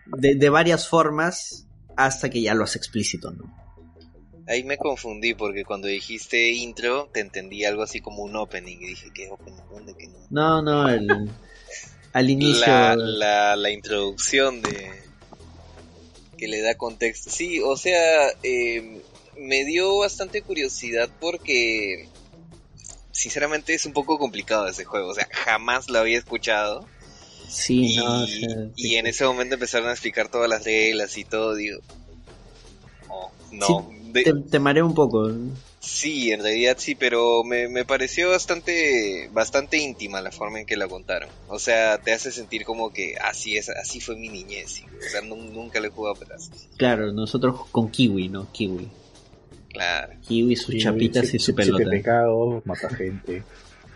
de, 0.07 0.35
de 0.35 0.49
varias 0.51 0.89
formas 0.89 1.69
hasta 1.97 2.31
que 2.31 2.43
ya 2.43 2.55
lo 2.55 2.65
hace 2.65 2.79
explícito, 2.79 3.31
¿no? 3.31 3.45
Ahí 4.47 4.65
me 4.65 4.77
confundí 4.77 5.35
porque 5.35 5.65
cuando 5.65 5.89
dijiste 5.89 6.53
intro 6.53 7.09
te 7.13 7.21
entendí 7.21 7.65
algo 7.65 7.83
así 7.83 8.01
como 8.01 8.23
un 8.23 8.37
opening 8.37 8.77
y 8.79 8.89
dije, 8.89 9.11
¿qué 9.15 9.31
opening? 9.31 9.63
¿Dónde 9.71 9.95
que 9.95 10.09
no? 10.09 10.19
No, 10.31 10.63
no, 10.63 10.89
el, 10.89 11.31
al 12.15 12.31
inicio... 12.31 12.67
La, 12.67 12.97
la, 12.97 13.57
la 13.57 13.71
introducción 13.71 14.63
de 14.63 14.91
que 16.39 16.49
le 16.49 16.63
da 16.63 16.75
contexto. 16.77 17.31
Sí, 17.31 17.61
o 17.61 17.77
sea, 17.77 18.29
eh, 18.43 19.03
me 19.37 19.65
dio 19.65 19.99
bastante 19.99 20.43
curiosidad 20.43 21.11
porque 21.21 22.09
sinceramente 23.13 23.75
es 23.75 23.85
un 23.85 23.93
poco 23.93 24.19
complicado 24.19 24.67
ese 24.67 24.85
juego. 24.85 25.11
O 25.11 25.15
sea, 25.15 25.29
jamás 25.31 25.91
lo 25.91 25.99
había 25.99 26.19
escuchado. 26.19 26.87
Sí, 27.49 27.95
y, 27.95 27.97
no, 27.97 28.23
o 28.23 28.27
sea, 28.27 28.69
y 28.77 28.95
en 28.97 29.07
ese 29.07 29.25
momento 29.25 29.55
empezaron 29.55 29.89
a 29.89 29.93
explicar 29.93 30.29
todas 30.29 30.49
las 30.49 30.65
reglas 30.65 31.17
y 31.19 31.25
todo. 31.25 31.55
Digo, 31.55 31.81
oh, 33.09 33.31
no. 33.53 33.91
de- 34.13 34.23
te, 34.23 34.33
te 34.33 34.83
un 34.83 34.95
poco. 34.95 35.31
Sí, 35.85 36.33
en 36.33 36.43
realidad 36.43 36.77
sí, 36.79 36.95
pero 36.95 37.45
me, 37.45 37.69
me 37.69 37.85
pareció 37.85 38.31
bastante 38.31 39.29
bastante 39.33 39.77
íntima 39.79 40.21
la 40.21 40.31
forma 40.33 40.61
en 40.61 40.67
que 40.67 40.77
la 40.77 40.89
contaron. 40.89 41.29
O 41.49 41.59
sea, 41.59 41.99
te 41.99 42.13
hace 42.13 42.33
sentir 42.33 42.65
como 42.65 42.93
que 42.93 43.17
así 43.23 43.57
es, 43.57 43.69
así 43.69 44.01
fue 44.01 44.17
mi 44.17 44.29
niñez. 44.29 44.83
O 44.99 45.11
sea, 45.11 45.21
nu- 45.21 45.37
nunca 45.37 45.81
le 45.81 45.89
he 45.89 45.91
jugado 45.91 46.15
pedazos. 46.17 46.69
Claro, 46.77 47.13
nosotros 47.13 47.61
con 47.71 47.91
Kiwi, 47.91 48.29
¿no? 48.29 48.51
Kiwi. 48.53 48.89
Claro. 49.71 50.15
Kiwi, 50.27 50.57
sus 50.57 50.77
chapitas 50.79 51.23
siete- 51.29 51.37
y 51.37 51.41
su 51.41 51.53
siete 51.53 51.63
pelota. 51.65 51.91
pecados, 51.91 52.65
mata 52.67 52.89
gente. 52.89 53.43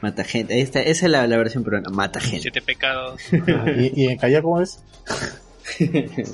Mata 0.01 0.25
gente. 0.25 0.61
Esta, 0.61 0.81
esa 0.81 1.07
es 1.07 1.11
la, 1.13 1.27
la 1.27 1.37
versión 1.39 1.65
peruana. 1.65 1.89
Mata 1.91 2.21
gente. 2.21 2.43
Siete 2.43 2.63
pecados. 2.63 3.21
¿Y, 3.77 4.03
y 4.03 4.07
en 4.09 4.19
Calla 4.19 4.43
cómo 4.43 4.61
es? 4.61 4.79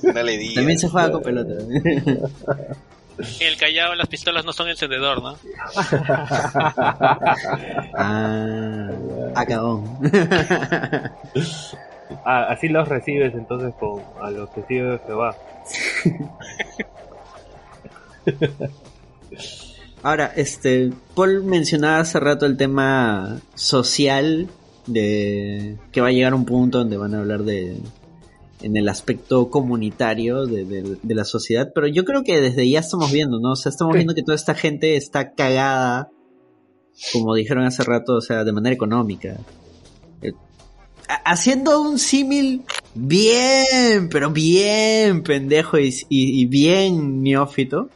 No 0.02 0.22
le 0.22 0.36
digas. 0.38 0.54
También 0.54 0.78
se 0.78 0.88
juega 0.88 1.10
con 1.10 1.22
pelota. 1.22 1.54
En 3.18 3.46
el 3.46 3.56
Callao 3.56 3.94
las 3.94 4.08
pistolas 4.08 4.44
no 4.44 4.52
son 4.52 4.68
encendedor, 4.68 5.22
¿no? 5.22 5.38
Ah, 7.96 8.90
acabón. 9.34 9.84
Ah, 12.24 12.46
así 12.50 12.68
los 12.68 12.88
recibes 12.88 13.34
entonces 13.34 13.74
con 13.80 14.00
a 14.20 14.30
los 14.30 14.52
testigos 14.52 15.00
de 15.00 15.06
Jehová. 15.06 15.34
Ahora, 20.02 20.32
este, 20.36 20.92
Paul 21.14 21.44
mencionaba 21.44 22.00
hace 22.00 22.20
rato 22.20 22.46
el 22.46 22.56
tema 22.56 23.40
social 23.54 24.48
de 24.86 25.76
que 25.92 26.00
va 26.00 26.08
a 26.08 26.12
llegar 26.12 26.34
un 26.34 26.44
punto 26.44 26.78
donde 26.78 26.96
van 26.96 27.14
a 27.14 27.20
hablar 27.20 27.42
de 27.42 27.76
en 28.64 28.76
el 28.76 28.88
aspecto 28.88 29.50
comunitario 29.50 30.46
de, 30.46 30.64
de- 30.64 30.96
de 31.02 31.14
la 31.14 31.24
sociedad, 31.24 31.70
pero 31.74 31.86
yo 31.86 32.04
creo 32.04 32.22
que 32.24 32.40
desde 32.40 32.68
ya 32.68 32.80
estamos 32.80 33.12
viendo, 33.12 33.38
¿no? 33.40 33.52
O 33.52 33.56
sea, 33.56 33.70
estamos 33.70 33.94
viendo 33.94 34.14
que 34.14 34.22
toda 34.22 34.36
esta 34.36 34.54
gente 34.54 34.96
está 34.96 35.32
cagada, 35.32 36.10
como 37.12 37.34
dijeron 37.34 37.64
hace 37.64 37.82
rato, 37.84 38.14
o 38.16 38.20
sea, 38.20 38.44
de 38.44 38.52
manera 38.52 38.74
económica. 38.74 39.36
Eh, 40.22 40.32
ha- 41.08 41.32
haciendo 41.32 41.80
un 41.80 41.98
símil 41.98 42.62
bien, 42.94 44.08
pero 44.10 44.30
bien 44.30 45.22
pendejo 45.22 45.78
y, 45.78 45.88
y- 46.08 46.40
y 46.42 46.46
bien 46.46 47.22
neófito. 47.22 47.88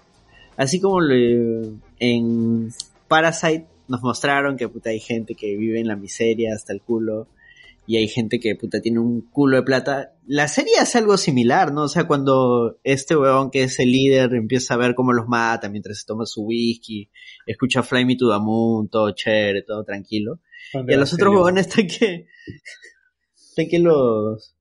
Así 0.56 0.80
como 0.80 1.00
le- 1.00 1.72
en 2.00 2.68
Parasite 3.06 3.66
nos 3.88 4.02
mostraron 4.02 4.56
que 4.56 4.68
puta 4.68 4.90
hay 4.90 5.00
gente 5.00 5.34
que 5.34 5.56
vive 5.56 5.80
en 5.80 5.86
la 5.88 5.96
miseria 5.96 6.52
hasta 6.54 6.72
el 6.72 6.82
culo 6.82 7.26
y 7.88 7.96
hay 7.96 8.06
gente 8.06 8.38
que 8.38 8.54
puta 8.54 8.82
tiene 8.82 9.00
un 9.00 9.22
culo 9.22 9.56
de 9.56 9.62
plata. 9.62 10.12
La 10.26 10.46
serie 10.46 10.74
hace 10.78 10.98
algo 10.98 11.16
similar, 11.16 11.72
¿no? 11.72 11.84
O 11.84 11.88
sea, 11.88 12.06
cuando 12.06 12.78
este 12.84 13.16
weón 13.16 13.50
que 13.50 13.62
es 13.62 13.78
el 13.78 13.90
líder 13.90 14.34
empieza 14.34 14.74
a 14.74 14.76
ver 14.76 14.94
cómo 14.94 15.14
los 15.14 15.26
mata 15.26 15.70
mientras 15.70 16.00
se 16.00 16.06
toma 16.06 16.26
su 16.26 16.42
whisky, 16.42 17.10
escucha 17.46 17.82
Fly 17.82 18.04
Me 18.04 18.16
to 18.16 18.30
the 18.30 18.38
Moon, 18.38 18.90
todo 18.90 19.12
chévere, 19.12 19.62
todo 19.62 19.84
tranquilo. 19.84 20.38
Y 20.86 20.92
a 20.92 20.98
los 20.98 21.14
otros 21.14 21.32
huevones 21.34 21.66
están 21.66 21.86
que. 21.86 22.26
Están 23.34 23.68
que 23.68 23.78
los. 23.78 24.54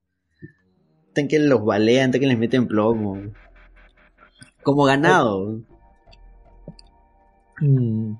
Están 1.09 1.27
que 1.27 1.39
los 1.39 1.65
balean, 1.65 2.05
están 2.05 2.21
que 2.21 2.27
les 2.27 2.39
meten 2.39 2.65
plomo. 2.65 3.21
Como 4.63 4.85
ganado. 4.85 5.61
Mm, 7.59 8.13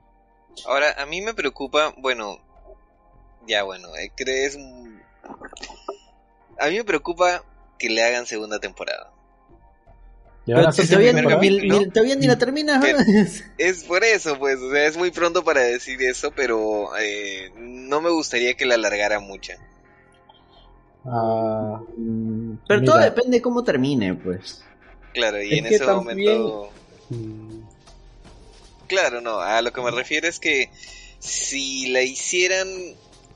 Ahora, 0.66 0.94
a 0.98 1.06
mí 1.06 1.22
me 1.22 1.34
preocupa, 1.34 1.94
bueno, 1.98 2.40
ya 3.48 3.64
bueno, 3.64 3.96
eh, 3.96 4.12
crees... 4.16 4.58
A 6.60 6.68
mí 6.70 6.78
me 6.78 6.84
preocupa 6.84 7.44
que 7.78 7.90
le 7.90 8.04
hagan 8.04 8.26
segunda 8.26 8.60
temporada. 8.60 9.12
¿ya 10.46 10.56
van 10.56 10.66
a 10.66 10.68
Pero 10.68 10.70
hacer 10.70 10.86
si 10.86 10.92
todavía, 10.92 11.14
ni, 11.14 11.90
todavía 11.90 12.16
la 12.16 12.38
terminas. 12.38 12.80
Pero- 12.84 13.00
¿no? 13.00 13.06
Es 13.58 13.84
por 13.84 14.04
eso, 14.04 14.40
pues, 14.40 14.58
o 14.60 14.72
sea, 14.72 14.86
es 14.88 14.98
muy 14.98 15.12
pronto 15.12 15.44
para 15.44 15.62
decir 15.62 16.02
eso, 16.02 16.32
pero 16.32 16.98
eh, 16.98 17.52
no 17.58 18.00
me 18.02 18.10
gustaría 18.10 18.54
que 18.56 18.66
la 18.66 18.76
alargara 18.76 19.20
mucho. 19.20 19.54
Ah, 21.06 21.80
Mm, 21.96 22.58
Pero 22.68 22.84
todo 22.84 22.98
depende 22.98 23.38
de 23.38 23.42
cómo 23.42 23.64
termine, 23.64 24.14
pues. 24.16 24.64
Claro, 25.14 25.42
y 25.42 25.54
Es 25.54 25.60
en 25.60 25.66
ese 25.68 25.86
también- 25.86 26.42
momento... 26.42 26.70
Mm, 27.10 27.58
Claro, 28.88 29.20
no, 29.20 29.40
a 29.42 29.62
lo 29.62 29.74
que 29.74 29.82
me 29.82 29.92
refiero 29.92 30.28
es 30.30 30.40
que 30.40 30.70
si 31.20 31.88
la 31.90 32.04
hicieran 32.04 32.68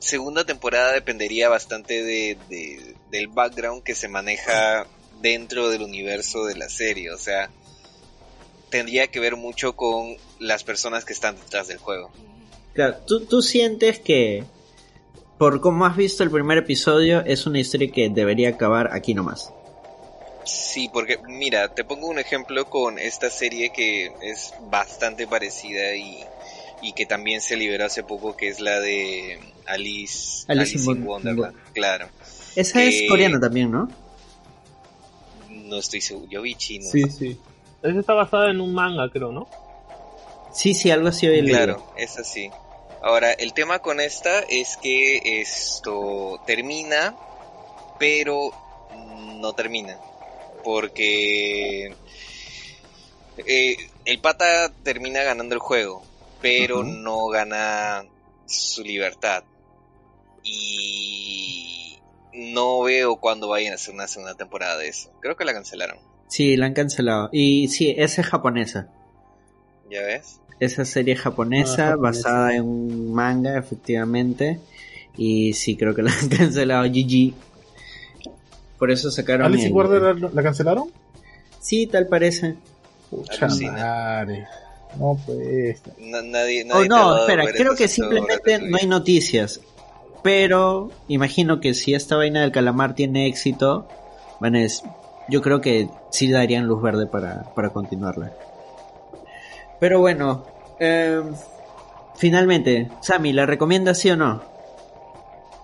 segunda 0.02 0.44
temporada 0.44 0.92
dependería 0.92 1.48
bastante 1.48 2.02
de, 2.02 2.36
de- 2.48 2.96
del 3.10 3.28
background 3.28 3.82
que 3.84 3.94
se 3.94 4.08
maneja 4.08 4.86
dentro 5.20 5.70
del 5.70 5.82
universo 5.82 6.44
de 6.44 6.56
la 6.56 6.68
serie, 6.68 7.10
o 7.12 7.18
sea, 7.18 7.50
tendría 8.70 9.06
que 9.06 9.20
ver 9.20 9.36
mucho 9.36 9.74
con 9.74 10.16
las 10.38 10.64
personas 10.64 11.04
que 11.04 11.12
están 11.12 11.36
detrás 11.36 11.68
del 11.68 11.78
juego. 11.78 12.12
Claro, 12.74 12.96
¿tú, 13.06 13.26
tú 13.26 13.42
sientes 13.42 14.00
que. 14.00 14.44
Por 15.38 15.60
cómo 15.60 15.86
has 15.86 15.96
visto 15.96 16.22
el 16.22 16.30
primer 16.30 16.58
episodio, 16.58 17.24
es 17.24 17.46
una 17.46 17.58
historia 17.60 17.90
que 17.92 18.08
debería 18.08 18.50
acabar 18.50 18.90
aquí 18.92 19.12
nomás. 19.12 19.50
Sí, 20.44 20.88
porque 20.88 21.18
mira, 21.22 21.68
te 21.68 21.84
pongo 21.84 22.08
un 22.08 22.18
ejemplo 22.18 22.64
con 22.68 22.98
esta 22.98 23.30
serie 23.30 23.70
que 23.70 24.06
es 24.20 24.54
bastante 24.58 25.26
parecida 25.26 25.94
y, 25.96 26.28
y 26.80 26.92
que 26.94 27.06
también 27.06 27.40
se 27.40 27.56
liberó 27.56 27.84
hace 27.86 28.02
poco, 28.04 28.34
que 28.36 28.48
es 28.48 28.60
la 28.60 28.80
de 28.80 29.38
Alice, 29.66 30.44
Alice 30.48 30.78
in 30.78 31.04
Wonderland. 31.06 31.56
Claro, 31.72 32.08
Esa 32.56 32.82
es 32.82 32.94
Eh, 33.02 33.06
coreana 33.08 33.40
también, 33.40 33.70
¿no? 33.70 33.88
no 35.50 35.78
estoy 35.78 36.00
seguro, 36.02 36.28
yo 36.30 36.42
vi 36.42 36.54
chino. 36.54 36.84
Sí, 36.84 37.02
sí. 37.10 37.38
Esa 37.82 37.98
está 37.98 38.12
basada 38.12 38.50
en 38.50 38.60
un 38.60 38.74
manga, 38.74 39.08
creo, 39.10 39.32
¿no? 39.32 39.48
Sí, 40.52 40.74
sí, 40.74 40.90
algo 40.90 41.08
así 41.08 41.26
hoy 41.26 41.44
Claro, 41.46 41.82
es 41.96 42.18
así. 42.18 42.50
Ahora, 43.02 43.32
el 43.32 43.52
tema 43.54 43.80
con 43.80 43.98
esta 43.98 44.40
es 44.40 44.76
que 44.76 45.40
esto 45.40 46.40
termina, 46.46 47.16
pero 47.98 48.50
no 49.40 49.52
termina. 49.54 49.98
Porque 50.62 51.94
eh, 53.38 53.76
el 54.04 54.18
pata 54.20 54.72
termina 54.84 55.22
ganando 55.22 55.54
el 55.54 55.60
juego, 55.60 56.04
pero 56.40 56.84
no 56.84 57.26
gana 57.28 58.04
su 58.46 58.84
libertad. 58.84 59.42
Y 60.44 61.98
no 62.32 62.82
veo 62.82 63.16
cuándo 63.16 63.48
vayan 63.48 63.72
a 63.72 63.74
hacer 63.76 63.94
una 63.94 64.06
segunda 64.08 64.34
temporada 64.34 64.78
de 64.78 64.88
eso. 64.88 65.10
Creo 65.20 65.36
que 65.36 65.44
la 65.44 65.52
cancelaron. 65.52 65.98
Sí, 66.28 66.56
la 66.56 66.66
han 66.66 66.74
cancelado. 66.74 67.28
Y 67.32 67.68
sí, 67.68 67.94
esa 67.96 68.22
es 68.22 68.26
japonesa. 68.26 68.88
¿Ya 69.90 70.02
ves? 70.02 70.40
Esa 70.60 70.84
serie 70.84 71.16
japonesa, 71.16 71.88
Ah, 71.88 71.90
japonesa. 71.90 71.96
basada 71.96 72.54
en 72.54 72.62
un 72.64 73.12
manga, 73.12 73.58
efectivamente. 73.58 74.60
Y 75.16 75.52
sí, 75.52 75.76
creo 75.76 75.94
que 75.94 76.02
la 76.02 76.12
han 76.12 76.28
cancelado. 76.28 76.84
GG. 76.86 77.34
Por 78.78 78.90
eso 78.90 79.10
sacaron. 79.10 79.46
¿Alice 79.46 79.66
el- 79.66 79.72
Wonderland 79.72 80.20
la, 80.22 80.30
la 80.32 80.42
cancelaron? 80.42 80.90
Sí, 81.60 81.86
tal 81.86 82.06
parece. 82.08 82.56
Pucha 83.10 83.46
madre. 83.48 84.46
No, 84.98 85.18
pues. 85.26 85.80
Na- 85.98 86.22
nadie, 86.22 86.64
Oh, 86.64 86.68
nadie 86.74 86.88
no, 86.88 87.18
espera, 87.20 87.44
creo 87.52 87.74
que 87.76 87.88
simplemente 87.88 88.38
te 88.44 88.58
no 88.58 88.76
hay 88.78 88.86
noticias. 88.86 89.60
Pero 90.22 90.90
imagino 91.08 91.60
que 91.60 91.74
si 91.74 91.94
esta 91.94 92.16
vaina 92.16 92.40
del 92.42 92.52
calamar 92.52 92.94
tiene 92.94 93.26
éxito, 93.26 93.88
van 94.40 94.54
a 94.56 94.60
des- 94.60 94.84
yo 95.28 95.42
creo 95.42 95.60
que 95.60 95.88
sí 96.10 96.30
darían 96.30 96.66
luz 96.66 96.80
verde 96.82 97.06
para, 97.06 97.44
para 97.54 97.70
continuarla. 97.70 98.32
Pero 99.80 99.98
bueno, 100.00 100.44
eh, 100.78 101.22
finalmente, 102.16 102.88
Sammy, 103.00 103.32
¿la 103.32 103.46
recomiendas 103.46 103.98
sí 103.98 104.10
o 104.10 104.16
no? 104.16 104.42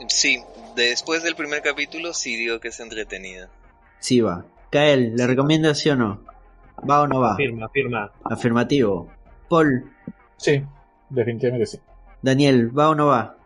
Sí, 0.08 0.42
después 0.74 1.22
del 1.22 1.36
primer 1.36 1.62
capítulo 1.62 2.12
sí 2.14 2.36
digo 2.36 2.58
que 2.60 2.68
es 2.68 2.80
entretenida. 2.80 3.48
Sí 4.00 4.20
va. 4.20 4.44
Kael, 4.70 5.14
¿le 5.16 5.26
recomiendas 5.26 5.78
sí 5.78 5.88
o 5.90 5.96
no? 5.96 6.20
¿Va 6.88 7.02
o 7.02 7.06
no 7.06 7.20
va? 7.20 7.36
Firma, 7.36 7.68
firma. 7.68 8.12
Afirmativo. 8.24 9.08
Paul, 9.48 9.90
Sí, 10.36 10.62
definitivamente 11.10 11.66
sí. 11.66 11.80
Daniel, 12.22 12.76
¿va 12.76 12.90
o 12.90 12.94
no 12.94 13.06
va? 13.06 13.36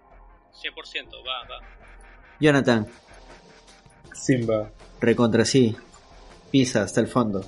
100%, 0.60 1.06
va, 1.26 1.48
va. 1.48 1.66
Jonathan, 2.40 2.86
Simba. 4.22 4.70
Recontra 5.00 5.44
sí. 5.44 5.74
Pisa 6.52 6.82
hasta 6.82 7.00
el 7.00 7.08
fondo. 7.08 7.44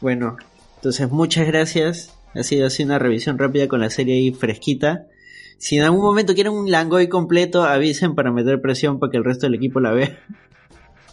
Bueno, 0.00 0.36
entonces 0.76 1.10
muchas 1.10 1.46
gracias. 1.46 2.14
Ha 2.34 2.42
sido 2.42 2.66
así 2.66 2.82
una 2.82 2.98
revisión 2.98 3.38
rápida 3.38 3.68
con 3.68 3.80
la 3.80 3.88
serie 3.88 4.16
ahí 4.16 4.32
fresquita. 4.32 5.06
Si 5.56 5.78
en 5.78 5.84
algún 5.84 6.02
momento 6.02 6.34
quieren 6.34 6.52
un 6.52 6.70
Langoy 6.70 7.08
completo, 7.08 7.64
avisen 7.64 8.14
para 8.14 8.30
meter 8.30 8.60
presión 8.60 8.98
para 8.98 9.10
que 9.10 9.16
el 9.16 9.24
resto 9.24 9.46
del 9.46 9.54
equipo 9.54 9.80
la 9.80 9.92
vea. 9.92 10.18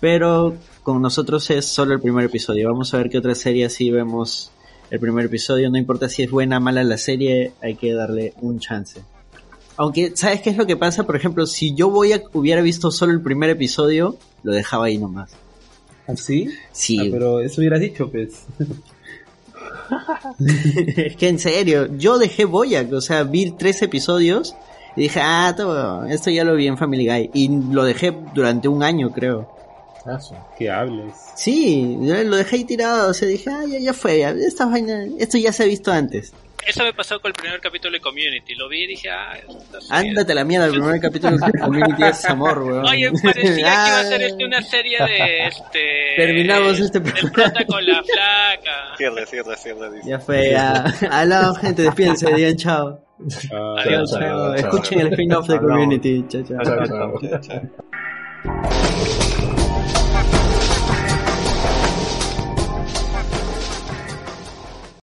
Pero 0.01 0.57
con 0.83 1.01
nosotros 1.01 1.49
es 1.51 1.65
solo 1.65 1.93
el 1.93 2.01
primer 2.01 2.25
episodio. 2.25 2.69
Vamos 2.69 2.93
a 2.93 2.97
ver 2.97 3.09
qué 3.09 3.17
otra 3.17 3.33
serie 3.33 3.65
así 3.65 3.91
vemos 3.91 4.51
el 4.91 4.99
primer 4.99 5.27
episodio. 5.27 5.69
No 5.69 5.77
importa 5.77 6.09
si 6.09 6.23
es 6.23 6.29
buena 6.29 6.57
o 6.57 6.61
mala 6.61 6.83
la 6.83 6.97
serie, 6.97 7.53
hay 7.61 7.75
que 7.75 7.93
darle 7.93 8.33
un 8.41 8.59
chance. 8.59 9.01
Aunque, 9.77 10.13
¿sabes 10.15 10.41
qué 10.41 10.49
es 10.51 10.57
lo 10.57 10.65
que 10.65 10.77
pasa? 10.77 11.03
Por 11.05 11.15
ejemplo, 11.15 11.45
si 11.45 11.73
yo 11.73 11.89
voy 11.89 12.13
a, 12.13 12.23
hubiera 12.33 12.61
visto 12.61 12.91
solo 12.91 13.11
el 13.11 13.21
primer 13.21 13.49
episodio, 13.49 14.17
lo 14.43 14.53
dejaba 14.53 14.85
ahí 14.85 14.97
nomás. 14.97 15.31
¿Así? 16.07 16.49
Sí, 16.71 16.99
Ah, 16.99 17.07
pero 17.11 17.41
eso 17.41 17.61
hubieras 17.61 17.79
dicho, 17.79 18.09
pues. 18.09 18.45
es 20.95 21.15
que 21.15 21.27
en 21.27 21.39
serio, 21.39 21.87
yo 21.97 22.17
dejé 22.17 22.45
Boyac, 22.45 22.91
o 22.93 23.01
sea, 23.01 23.23
vi 23.23 23.51
tres 23.51 23.81
episodios 23.81 24.55
y 24.95 25.01
dije, 25.01 25.19
ah, 25.21 25.53
todo, 25.57 26.05
esto 26.05 26.29
ya 26.29 26.43
lo 26.43 26.55
vi 26.55 26.67
en 26.67 26.77
Family 26.77 27.07
Guy. 27.07 27.31
Y 27.33 27.49
lo 27.71 27.83
dejé 27.83 28.15
durante 28.33 28.67
un 28.67 28.81
año, 28.83 29.11
creo. 29.11 29.49
Ah, 30.05 30.19
sí. 30.19 30.35
Que 30.57 30.69
hables. 30.69 31.13
Sí, 31.35 31.97
lo 31.99 32.37
dejé 32.37 32.57
ahí 32.57 32.63
tirado, 32.63 33.09
o 33.09 33.13
sea, 33.13 33.27
dije, 33.27 33.49
ah, 33.49 33.65
ya, 33.67 33.79
ya 33.79 33.93
fue, 33.93 34.19
ya, 34.19 34.29
esta 34.29 34.67
vaina, 34.67 35.05
esto 35.17 35.37
ya 35.37 35.51
se 35.51 35.63
ha 35.63 35.65
visto 35.65 35.91
antes. 35.91 36.31
Eso 36.65 36.83
me 36.83 36.93
pasó 36.93 37.19
con 37.21 37.29
el 37.29 37.33
primer 37.33 37.59
capítulo 37.61 37.93
de 37.93 38.01
Community. 38.01 38.55
Lo 38.55 38.67
vi 38.67 38.83
y 38.83 38.87
dije, 38.87 39.09
ah. 39.09 39.37
Ándate 39.91 40.31
a 40.31 40.35
la 40.35 40.43
mierda, 40.43 40.65
el 40.65 40.71
primer 40.71 40.99
capítulo 40.99 41.37
de 41.37 41.59
Community 41.59 42.03
es 42.03 42.25
amor, 42.25 42.63
weón. 42.63 42.85
Oye, 42.87 43.11
parecía 43.23 43.53
que 43.53 43.59
iba 43.61 43.99
a 43.99 44.03
ser 44.03 44.21
este 44.23 44.45
una 44.45 44.61
serie 44.61 44.97
de 44.97 45.47
este. 45.47 46.13
Terminamos 46.17 46.79
este 46.79 47.01
programa. 47.01 47.31
prota 47.31 47.65
con 47.65 47.85
la 47.85 48.03
flaca. 48.03 48.95
Cierra, 48.97 49.25
cierra, 49.25 49.55
cierra. 49.55 49.89
dice. 49.91 50.09
Ya 50.09 50.19
fue, 50.19 50.51
ya. 50.51 50.85
Aló, 51.11 51.53
gente, 51.55 51.83
despídense, 51.83 52.33
digan 52.33 52.55
chao. 52.55 52.99
Ah, 53.53 53.75
Adiós. 53.85 54.09
Chao, 54.11 54.19
chao, 54.19 54.19
chao. 54.19 54.53
Escuchen 54.55 54.99
el 55.01 55.07
spin-off 55.13 55.47
de. 55.47 55.57
Community. 55.59 56.25
Chao, 56.27 56.43
chao. 56.43 56.63
Chao, 56.63 56.85
chao. 56.87 57.19
Chao, 57.21 57.41
chao. 57.41 59.24